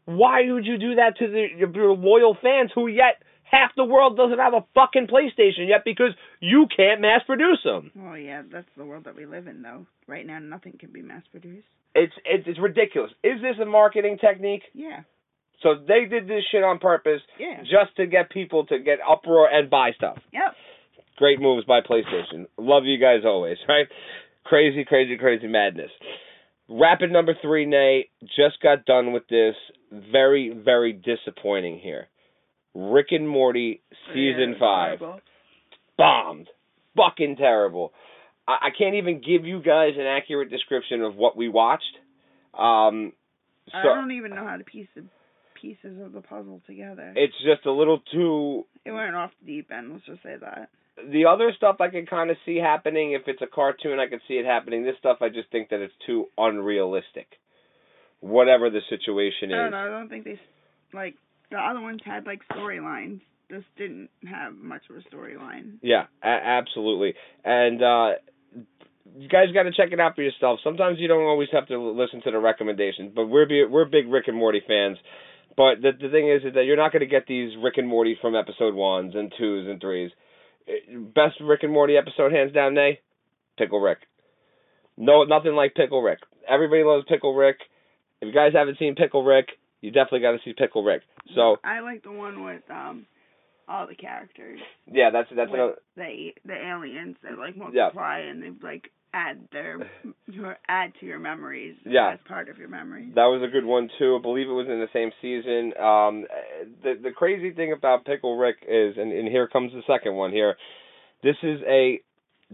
Why 0.06 0.52
would 0.52 0.66
you 0.66 0.78
do 0.78 0.96
that 0.96 1.18
to 1.20 1.28
the, 1.28 1.48
your, 1.58 1.70
your 1.72 1.96
loyal 1.96 2.36
fans 2.42 2.72
who 2.76 2.88
yet 2.88 3.24
half 3.52 3.72
the 3.76 3.84
world 3.86 4.18
doesn't 4.18 4.40
have 4.40 4.54
a 4.54 4.66
fucking 4.76 5.08
PlayStation 5.08 5.68
yet 5.68 5.82
because 5.86 6.12
you 6.40 6.68
can't 6.76 7.02
mass 7.02 7.22
produce 7.26 7.60
them? 7.64 7.92
Well, 7.96 8.18
yeah, 8.18 8.44
that's 8.52 8.68
the 8.78 8.86
world 8.86 9.06
that 9.06 9.16
we 9.16 9.26
live 9.26 9.48
in, 9.48 9.62
though. 9.62 9.86
Right 10.08 10.26
now, 10.26 10.40
nothing 10.40 10.78
can 10.80 10.92
be 10.92 11.02
mass 11.02 11.24
produced. 11.32 11.68
It's 11.96 12.14
it's, 12.26 12.44
it's 12.48 12.60
ridiculous. 12.60 13.12
Is 13.24 13.42
this 13.42 13.56
a 13.62 13.66
marketing 13.66 14.18
technique? 14.22 14.64
Yeah. 14.74 15.02
So 15.64 15.76
they 15.76 16.06
did 16.10 16.28
this 16.28 16.44
shit 16.52 16.64
on 16.64 16.80
purpose 16.80 17.22
Yeah. 17.40 17.62
just 17.64 17.96
to 17.98 18.06
get 18.08 18.30
people 18.30 18.66
to 18.68 18.80
get 18.80 19.00
uproar 19.08 19.50
and 19.52 19.70
buy 19.70 19.92
stuff. 19.98 20.18
Yep. 20.32 20.54
Great 21.18 21.42
moves 21.42 21.66
by 21.66 21.82
PlayStation. 21.82 22.46
Love 22.58 22.84
you 22.86 22.98
guys 22.98 23.22
always, 23.26 23.58
right? 23.68 23.88
Crazy, 24.46 24.86
crazy, 24.86 25.18
crazy 25.18 25.48
madness. 25.48 25.92
Rapid 26.70 27.12
number 27.12 27.34
three, 27.42 27.66
Nay, 27.66 28.10
just 28.22 28.62
got 28.62 28.86
done 28.86 29.12
with 29.12 29.28
this. 29.28 29.56
Very, 29.92 30.50
very 30.64 30.94
disappointing 30.94 31.80
here. 31.80 32.08
Rick 32.76 33.08
and 33.12 33.28
Morty 33.28 33.82
season 34.14 34.54
Yeah, 34.54 34.60
five 34.60 35.00
horrible. 35.00 35.22
bombed. 35.98 36.48
Fucking 36.96 37.36
terrible. 37.38 37.94
I, 38.48 38.68
I 38.68 38.70
can't 38.78 38.96
even 38.96 39.22
give 39.22 39.46
you 39.46 39.62
guys 39.62 39.94
an 39.98 40.06
accurate 40.06 40.50
description 40.50 41.02
of 41.02 41.16
what 41.16 41.36
we 41.38 41.48
watched. 41.50 41.84
Um, 42.54 43.14
I 43.74 43.84
don't 43.84 44.12
even 44.12 44.32
know 44.36 44.46
how 44.46 44.58
to 44.58 44.64
piece 44.64 44.88
the 44.96 45.04
pieces 45.62 46.00
of 46.02 46.14
the 46.14 46.22
puzzle 46.22 46.62
together. 46.66 47.14
it's 47.16 47.34
just 47.44 47.66
a 47.66 47.72
little 47.72 48.00
too 48.14 48.66
it 48.86 48.92
went 48.92 49.14
off 49.16 49.32
the 49.42 49.46
deep 49.58 49.72
end. 49.72 49.92
Let's 49.92 50.06
just 50.06 50.24
say 50.24 50.36
that. 50.40 50.70
the 51.12 51.26
other 51.26 51.52
stuff 51.56 51.78
I 51.82 51.90
can 51.90 52.06
kind 52.06 52.30
of 52.32 52.38
see 52.46 52.56
happening. 52.58 53.12
If 53.12 53.24
it's 53.28 53.42
a 53.42 53.48
cartoon, 53.48 54.00
I 54.00 54.08
can 54.08 54.20
see 54.28 54.36
it 54.36 54.46
happening. 54.46 54.84
This 54.84 54.96
stuff, 55.00 55.18
I 55.22 55.28
just 55.30 55.52
think 55.52 55.70
that 55.70 55.82
it's 55.82 55.94
too 56.08 56.28
unrealistic. 56.38 57.28
Whatever 58.22 58.70
the 58.70 58.80
situation 58.90 59.52
I 59.54 59.58
don't 59.58 59.66
is. 59.68 59.72
know. 59.72 59.78
I 59.78 59.88
don't 59.90 60.10
think 60.10 60.24
they 60.26 60.40
like 60.94 61.16
the 61.52 61.58
other 61.58 61.82
ones 61.82 62.02
had 62.06 62.26
like 62.26 62.42
storylines. 62.52 63.22
This 63.50 63.64
didn't 63.78 64.10
have 64.30 64.54
much 64.56 64.84
of 64.90 64.96
a 64.98 65.16
storyline. 65.16 65.78
Yeah, 65.82 66.06
a- 66.24 66.28
absolutely. 66.28 67.16
And 67.44 67.82
uh 67.84 68.10
you 69.18 69.28
guys 69.28 69.48
got 69.56 69.64
to 69.64 69.72
check 69.72 69.90
it 69.92 70.00
out 70.00 70.16
for 70.16 70.22
yourself. 70.22 70.60
Sometimes 70.64 71.00
you 71.00 71.08
don't 71.08 71.24
always 71.24 71.50
have 71.52 71.68
to 71.70 71.80
listen 71.82 72.22
to 72.22 72.32
the 72.32 72.38
recommendations, 72.38 73.12
but 73.16 73.26
we're 73.26 73.48
be- 73.48 73.66
we're 73.66 73.86
big 73.86 74.08
Rick 74.08 74.28
and 74.28 74.38
Morty 74.38 74.62
fans. 74.68 74.98
But 75.58 75.82
the 75.82 75.92
the 76.00 76.10
thing 76.10 76.30
is, 76.30 76.44
is 76.46 76.54
that 76.54 76.66
you're 76.66 76.78
not 76.78 76.92
going 76.92 77.00
to 77.02 77.08
get 77.08 77.26
these 77.28 77.52
Rick 77.62 77.78
and 77.78 77.88
Morty 77.88 78.16
from 78.22 78.36
episode 78.36 78.76
ones 78.76 79.16
and 79.16 79.34
twos 79.38 79.68
and 79.68 79.82
threes. 79.82 80.12
Eh, 80.68 80.96
Best 80.96 81.42
Rick 81.42 81.64
and 81.64 81.74
Morty 81.74 81.98
episode, 81.98 82.32
hands 82.32 82.54
down, 82.54 82.76
nay, 82.76 83.00
Pickle 83.58 83.80
Rick. 83.80 83.98
No, 84.96 85.24
nothing 85.24 85.54
like 85.54 85.74
Pickle 85.74 86.02
Rick. 86.04 86.20
Everybody 86.48 86.84
loves 86.84 87.06
Pickle 87.10 87.34
Rick. 87.34 87.58
If 88.22 88.28
you 88.28 88.34
guys 88.34 88.52
haven't 88.54 88.78
seen 88.78 88.96
Pickle 88.96 89.24
Rick, 89.24 89.48
you 89.82 89.92
definitely 89.92 90.22
got 90.22 90.32
to 90.34 90.40
see 90.46 90.54
Pickle 90.54 90.84
Rick. 90.84 91.04
So 91.36 91.58
I 91.64 91.80
like 91.82 92.04
the 92.04 92.12
one 92.12 92.44
with 92.44 92.64
um 92.70 93.06
all 93.68 93.86
the 93.88 93.96
characters. 93.96 94.60
yeah, 94.92 95.10
that's 95.12 95.30
that's 95.36 95.52
another, 95.54 95.76
the 95.96 96.30
the 96.46 96.56
aliens 96.56 97.16
that 97.24 97.38
like 97.38 97.56
multiply 97.56 98.20
and 98.20 98.42
they 98.42 98.52
like 98.66 98.90
add 99.14 99.40
their 99.52 99.90
your 100.28 100.58
add 100.68 100.92
to 101.00 101.06
your 101.06 101.18
memories 101.20 101.76
Yeah. 101.86 102.12
as 102.14 102.20
part 102.28 102.48
of 102.50 102.58
your 102.60 102.68
memories. 102.68 103.12
That 103.16 103.26
was 103.26 103.42
a 103.44 103.52
good 103.52 103.66
one 103.66 103.90
too. 103.98 104.16
I 104.20 104.22
believe 104.22 104.48
it 104.48 104.52
was 104.54 104.68
in 104.68 104.80
the 104.80 104.88
same 104.94 105.12
season. 105.22 105.74
Um, 105.82 106.26
the 106.84 106.94
the 107.02 107.12
crazy 107.12 107.52
thing 107.52 107.74
about 107.74 108.06
Pickle 108.06 108.38
Rick 108.38 108.58
is, 108.68 108.96
and, 108.98 109.12
and 109.12 109.28
here 109.28 109.48
comes 109.48 109.72
the 109.72 109.82
second 109.88 110.14
one. 110.16 110.32
Here, 110.32 110.56
this 111.24 111.36
is 111.44 111.60
a 111.68 112.02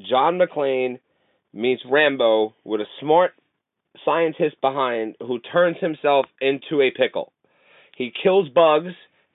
John 0.09 0.37
McClane 0.39 0.99
meets 1.53 1.81
Rambo 1.89 2.53
with 2.65 2.81
a 2.81 2.85
smart 2.99 3.31
scientist 4.05 4.61
behind 4.61 5.15
who 5.19 5.39
turns 5.39 5.77
himself 5.81 6.27
into 6.39 6.81
a 6.81 6.91
pickle. 6.91 7.33
He 7.97 8.13
kills 8.23 8.47
bugs 8.49 8.93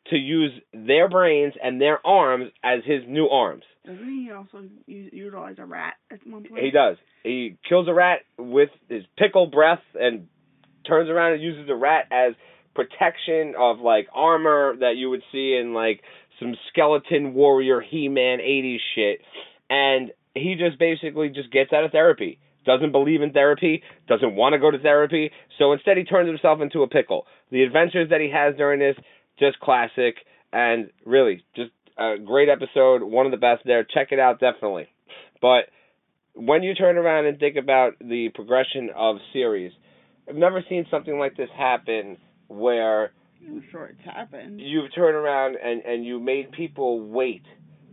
to 0.08 0.16
use 0.16 0.52
their 0.72 1.08
brains 1.08 1.54
and 1.62 1.80
their 1.80 2.04
arms 2.06 2.50
as 2.64 2.80
his 2.84 3.02
new 3.06 3.28
arms. 3.28 3.64
Doesn't 3.86 4.04
he 4.04 4.30
also 4.30 4.64
utilize 4.86 5.56
a 5.58 5.64
rat 5.64 5.94
at 6.10 6.26
one 6.26 6.44
point? 6.44 6.62
He 6.62 6.70
does. 6.70 6.96
He 7.22 7.56
kills 7.68 7.88
a 7.88 7.94
rat 7.94 8.20
with 8.38 8.70
his 8.88 9.04
pickle 9.18 9.46
breath 9.46 9.82
and 9.94 10.26
turns 10.86 11.08
around 11.08 11.34
and 11.34 11.42
uses 11.42 11.66
the 11.66 11.74
rat 11.74 12.06
as 12.10 12.34
protection 12.74 13.54
of 13.58 13.80
like 13.80 14.08
armor 14.14 14.76
that 14.80 14.96
you 14.96 15.10
would 15.10 15.22
see 15.32 15.56
in 15.60 15.74
like 15.74 16.02
some 16.38 16.54
skeleton 16.68 17.34
warrior 17.34 17.80
He-Man 17.80 18.38
80s 18.38 18.78
shit 18.94 19.20
and 19.68 20.10
he 20.34 20.56
just 20.56 20.78
basically 20.78 21.28
just 21.28 21.50
gets 21.50 21.72
out 21.72 21.84
of 21.84 21.92
therapy. 21.92 22.38
Doesn't 22.70 22.92
believe 22.92 23.20
in 23.20 23.32
therapy, 23.32 23.82
doesn't 24.06 24.36
want 24.36 24.52
to 24.52 24.60
go 24.60 24.70
to 24.70 24.78
therapy, 24.78 25.32
so 25.58 25.72
instead 25.72 25.96
he 25.96 26.04
turns 26.04 26.28
himself 26.28 26.60
into 26.60 26.82
a 26.82 26.88
pickle. 26.88 27.26
The 27.50 27.64
adventures 27.64 28.10
that 28.10 28.20
he 28.20 28.30
has 28.30 28.54
during 28.56 28.78
this 28.78 28.94
just 29.40 29.58
classic 29.58 30.14
and 30.52 30.88
really 31.04 31.44
just 31.56 31.72
a 31.98 32.14
great 32.24 32.48
episode, 32.48 33.02
one 33.02 33.26
of 33.26 33.32
the 33.32 33.38
best 33.38 33.62
there. 33.64 33.82
Check 33.82 34.12
it 34.12 34.20
out 34.20 34.38
definitely. 34.38 34.86
But 35.42 35.64
when 36.34 36.62
you 36.62 36.76
turn 36.76 36.96
around 36.96 37.26
and 37.26 37.40
think 37.40 37.56
about 37.56 37.94
the 37.98 38.28
progression 38.36 38.90
of 38.94 39.16
series, 39.32 39.72
I've 40.28 40.36
never 40.36 40.62
seen 40.68 40.86
something 40.92 41.18
like 41.18 41.36
this 41.36 41.50
happen 41.58 42.18
where 42.46 43.10
I'm 43.44 43.64
sure 43.72 43.86
it's 43.86 44.04
happened. 44.04 44.60
you've 44.60 44.94
turned 44.94 45.16
around 45.16 45.56
and 45.56 45.82
and 45.82 46.04
you 46.04 46.20
made 46.20 46.52
people 46.52 47.08
wait 47.08 47.42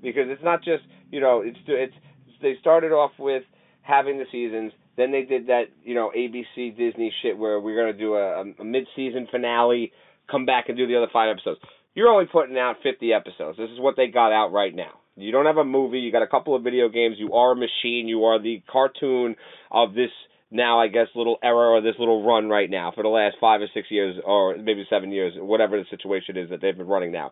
because 0.04 0.26
it's 0.28 0.44
not 0.44 0.63
just 0.63 0.84
you 1.10 1.20
know 1.20 1.42
it's 1.44 1.58
it's 1.66 1.96
they 2.44 2.58
started 2.62 2.92
off 2.92 3.12
with 3.18 3.42
having 3.88 4.17
the 4.17 4.26
seasons. 4.32 4.73
Then 4.97 5.12
they 5.12 5.23
did 5.23 5.47
that 5.47 5.65
you 5.84 5.95
know 5.95 6.12
ABC 6.15 6.76
Disney 6.78 7.13
shit 7.21 7.38
where 7.38 7.60
we're 7.60 7.80
gonna 7.80 7.97
do 7.97 8.15
a, 8.15 8.43
a 8.60 8.63
mid-season 8.63 9.28
finale 9.32 9.91
come 10.30 10.45
back 10.45 10.65
and 10.67 10.78
do 10.78 10.88
the 10.88 10.97
other 10.97 11.08
five 11.12 11.30
episodes. 11.32 11.62
You're 11.95 12.10
only 12.10 12.26
putting 12.32 12.58
out 12.58 12.76
50 12.84 13.12
episodes. 13.13 13.58
This 13.58 13.69
is 13.71 13.80
what 13.80 13.95
they 13.95 14.08
got 14.08 14.32
out 14.32 14.52
right 14.52 14.76
now. 14.76 15.00
You 15.15 15.32
don't 15.32 15.47
have 15.47 15.58
a 15.58 15.63
movie. 15.63 16.00
You 16.00 16.12
got 16.12 16.21
a 16.21 16.28
couple 16.28 16.56
of 16.56 16.63
video 16.63 16.89
games. 16.89 17.15
You 17.17 17.34
are 17.34 17.54
a 17.54 17.56
machine. 17.56 18.08
You 18.08 18.26
are 18.26 18.39
the 18.39 18.62
cartoon 18.71 19.36
of 19.71 19.93
this 19.95 20.12
now 20.52 20.80
I 20.80 20.88
guess 20.88 21.08
little 21.15 21.38
era 21.43 21.71
or 21.71 21.82
this 21.82 21.95
little 22.00 22.26
run 22.26 22.47
right 22.47 22.69
now 22.69 22.91
for 22.95 23.04
the 23.04 23.10
last 23.10 23.36
five 23.41 23.62
or 23.62 23.67
six 23.73 23.88
years 23.89 24.17
or 24.23 24.56
maybe 24.58 24.86
seven 24.89 25.12
years, 25.12 25.34
whatever 25.38 25.78
the 25.78 25.86
situation 25.89 26.38
is 26.38 26.50
that 26.50 26.62
they've 26.62 26.78
been 26.78 26.88
running 26.88 27.12
now. 27.12 27.32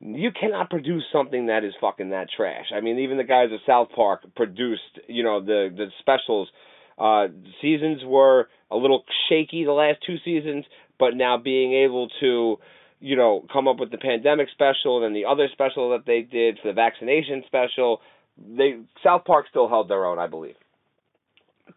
You 0.00 0.30
cannot 0.38 0.68
produce 0.70 1.04
something 1.12 1.46
that 1.46 1.64
is 1.64 1.72
fucking 1.80 2.10
that 2.10 2.28
trash. 2.36 2.66
I 2.74 2.80
mean, 2.80 2.98
even 2.98 3.16
the 3.16 3.24
guys 3.24 3.48
at 3.52 3.60
South 3.66 3.88
Park 3.94 4.22
produced, 4.34 4.82
you 5.08 5.22
know, 5.22 5.40
the 5.40 5.70
the 5.74 5.86
specials. 6.00 6.48
Uh, 6.98 7.26
seasons 7.60 8.00
were 8.04 8.48
a 8.70 8.76
little 8.76 9.04
shaky 9.28 9.64
the 9.64 9.72
last 9.72 9.98
two 10.06 10.16
seasons, 10.24 10.64
but 10.98 11.14
now 11.14 11.36
being 11.36 11.74
able 11.74 12.08
to, 12.20 12.56
you 13.00 13.16
know, 13.16 13.44
come 13.52 13.68
up 13.68 13.78
with 13.78 13.90
the 13.90 13.98
pandemic 13.98 14.48
special 14.52 14.96
and 14.96 15.04
then 15.04 15.12
the 15.12 15.26
other 15.28 15.48
special 15.52 15.90
that 15.90 16.06
they 16.06 16.22
did 16.22 16.58
for 16.62 16.68
the 16.68 16.74
vaccination 16.74 17.42
special, 17.46 18.00
they 18.38 18.78
South 19.04 19.24
Park 19.26 19.46
still 19.50 19.68
held 19.68 19.88
their 19.90 20.06
own, 20.06 20.18
I 20.18 20.26
believe. 20.26 20.56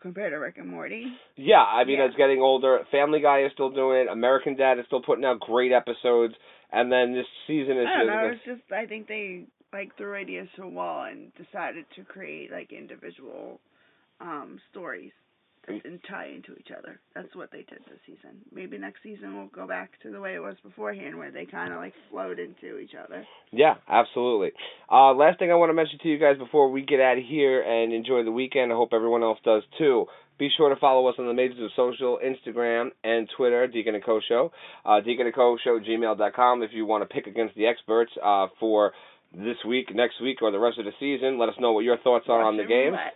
Compared 0.01 0.31
to 0.31 0.37
Rick 0.37 0.57
and 0.57 0.67
Morty. 0.69 1.07
Yeah, 1.35 1.61
I 1.61 1.83
mean, 1.83 1.97
Yeah. 1.97 2.05
it's 2.05 2.15
getting 2.15 2.41
older. 2.41 2.85
Family 2.91 3.19
Guy 3.19 3.43
is 3.43 3.51
still 3.53 3.69
doing 3.71 4.01
it. 4.01 4.07
American 4.07 4.55
Dad 4.55 4.79
is 4.79 4.85
still 4.85 5.01
putting 5.01 5.25
out 5.25 5.39
great 5.41 5.71
episodes. 5.73 6.35
And 6.71 6.91
then 6.91 7.13
this 7.13 7.25
season 7.47 7.77
is 7.77 7.87
I 7.87 8.03
don't 8.03 8.07
just 8.07 8.15
know. 8.15 8.31
It's 8.33 8.59
just 8.61 8.71
I 8.71 8.85
think 8.85 9.07
they 9.07 9.45
like 9.73 9.95
threw 9.97 10.15
ideas 10.15 10.47
to 10.55 10.63
a 10.63 10.69
wall 10.69 11.05
and 11.05 11.31
decided 11.35 11.85
to 11.95 12.03
create 12.03 12.51
like 12.51 12.71
individual 12.71 13.59
um 14.21 14.59
stories 14.71 15.11
didn't 15.67 16.01
tie 16.09 16.27
into 16.27 16.53
each 16.59 16.69
other. 16.75 16.99
That's 17.13 17.35
what 17.35 17.51
they 17.51 17.59
did 17.59 17.79
this 17.89 17.99
season. 18.05 18.39
Maybe 18.53 18.77
next 18.77 19.03
season 19.03 19.35
we'll 19.35 19.47
go 19.47 19.67
back 19.67 19.91
to 20.03 20.11
the 20.11 20.19
way 20.19 20.35
it 20.35 20.39
was 20.39 20.55
beforehand, 20.63 21.17
where 21.17 21.31
they 21.31 21.45
kind 21.45 21.73
of 21.73 21.79
like 21.79 21.93
flowed 22.09 22.39
into 22.39 22.77
each 22.79 22.93
other. 23.01 23.25
yeah, 23.51 23.75
absolutely. 23.87 24.51
Uh, 24.91 25.13
last 25.13 25.39
thing 25.39 25.51
I 25.51 25.55
want 25.55 25.69
to 25.69 25.73
mention 25.73 25.99
to 25.99 26.07
you 26.09 26.17
guys 26.17 26.37
before 26.37 26.71
we 26.71 26.81
get 26.83 26.99
out 26.99 27.17
of 27.17 27.23
here 27.23 27.61
and 27.61 27.93
enjoy 27.93 28.23
the 28.23 28.31
weekend. 28.31 28.71
I 28.71 28.75
hope 28.75 28.89
everyone 28.93 29.23
else 29.23 29.39
does 29.43 29.63
too. 29.77 30.05
Be 30.39 30.49
sure 30.55 30.69
to 30.69 30.79
follow 30.79 31.07
us 31.07 31.15
on 31.19 31.27
the 31.27 31.33
majors 31.33 31.59
of 31.59 31.69
social, 31.75 32.17
Instagram 32.23 32.91
and 33.03 33.27
Twitter, 33.35 33.67
Deacon 33.67 33.95
and 33.95 34.03
Co 34.03 34.21
Show, 34.25 34.51
uh, 34.85 35.01
Deacon 35.01 35.25
and 35.25 35.35
Co 35.35 35.57
Show, 35.61 35.79
gmail.com. 35.79 36.63
If 36.63 36.71
you 36.73 36.85
want 36.85 37.07
to 37.07 37.13
pick 37.13 37.27
against 37.27 37.55
the 37.55 37.67
experts 37.67 38.11
uh, 38.23 38.47
for 38.57 38.93
this 39.33 39.57
week, 39.67 39.93
next 39.93 40.21
week, 40.21 40.41
or 40.41 40.51
the 40.51 40.57
rest 40.57 40.79
of 40.79 40.85
the 40.85 40.91
season, 40.99 41.37
let 41.37 41.49
us 41.49 41.55
know 41.59 41.73
what 41.73 41.83
your 41.83 41.97
thoughts 41.97 42.25
are 42.29 42.41
on 42.41 42.55
the 42.55 42.63
roulette. 42.63 43.13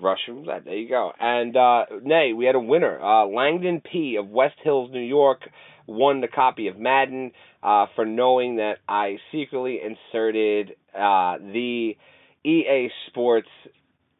Russian 0.00 0.36
roulette. 0.36 0.64
There 0.64 0.76
you 0.76 0.88
go. 0.88 1.12
And 1.18 1.56
uh 1.56 1.84
nay, 2.02 2.32
we 2.32 2.44
had 2.44 2.54
a 2.54 2.60
winner. 2.60 3.00
Uh 3.00 3.26
Langdon 3.26 3.80
P 3.80 4.16
of 4.16 4.28
West 4.28 4.56
Hills, 4.62 4.90
New 4.92 5.00
York, 5.00 5.40
won 5.86 6.20
the 6.20 6.28
copy 6.28 6.68
of 6.68 6.78
Madden 6.78 7.32
uh 7.62 7.86
for 7.94 8.04
knowing 8.04 8.56
that 8.56 8.78
I 8.88 9.16
secretly 9.32 9.80
inserted 9.82 10.72
uh 10.94 11.38
the 11.38 11.96
EA 12.44 12.88
Sports 13.08 13.48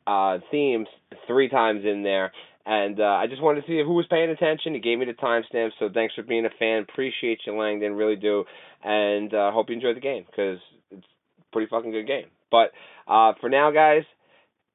uh 0.06 0.38
themes 0.50 0.88
three 1.26 1.48
times 1.48 1.84
in 1.84 2.02
there. 2.02 2.32
And 2.68 2.98
uh, 2.98 3.04
I 3.04 3.28
just 3.28 3.40
wanted 3.40 3.60
to 3.60 3.66
see 3.68 3.78
who 3.78 3.94
was 3.94 4.06
paying 4.10 4.28
attention. 4.28 4.74
He 4.74 4.80
gave 4.80 4.98
me 4.98 5.04
the 5.04 5.12
timestamp, 5.12 5.70
so 5.78 5.88
thanks 5.94 6.16
for 6.16 6.24
being 6.24 6.44
a 6.46 6.50
fan. 6.58 6.82
Appreciate 6.82 7.38
you, 7.46 7.56
Langdon, 7.56 7.92
really 7.94 8.16
do. 8.16 8.42
And 8.82 9.32
uh, 9.32 9.52
hope 9.52 9.68
you 9.68 9.76
enjoyed 9.76 9.94
the 9.94 10.00
game 10.00 10.24
because 10.28 10.58
it's 10.90 11.06
a 11.38 11.44
pretty 11.52 11.68
fucking 11.70 11.92
good 11.92 12.08
game. 12.08 12.24
But 12.50 12.72
uh, 13.06 13.34
for 13.40 13.48
now, 13.48 13.70
guys, 13.70 14.02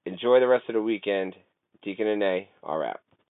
enjoy 0.06 0.40
the 0.40 0.48
rest 0.48 0.66
of 0.70 0.76
the 0.76 0.82
weekend. 0.82 1.36
Deacon 1.84 2.08
and 2.08 2.24
A 2.24 2.50
are 2.64 2.84
out. 2.84 3.02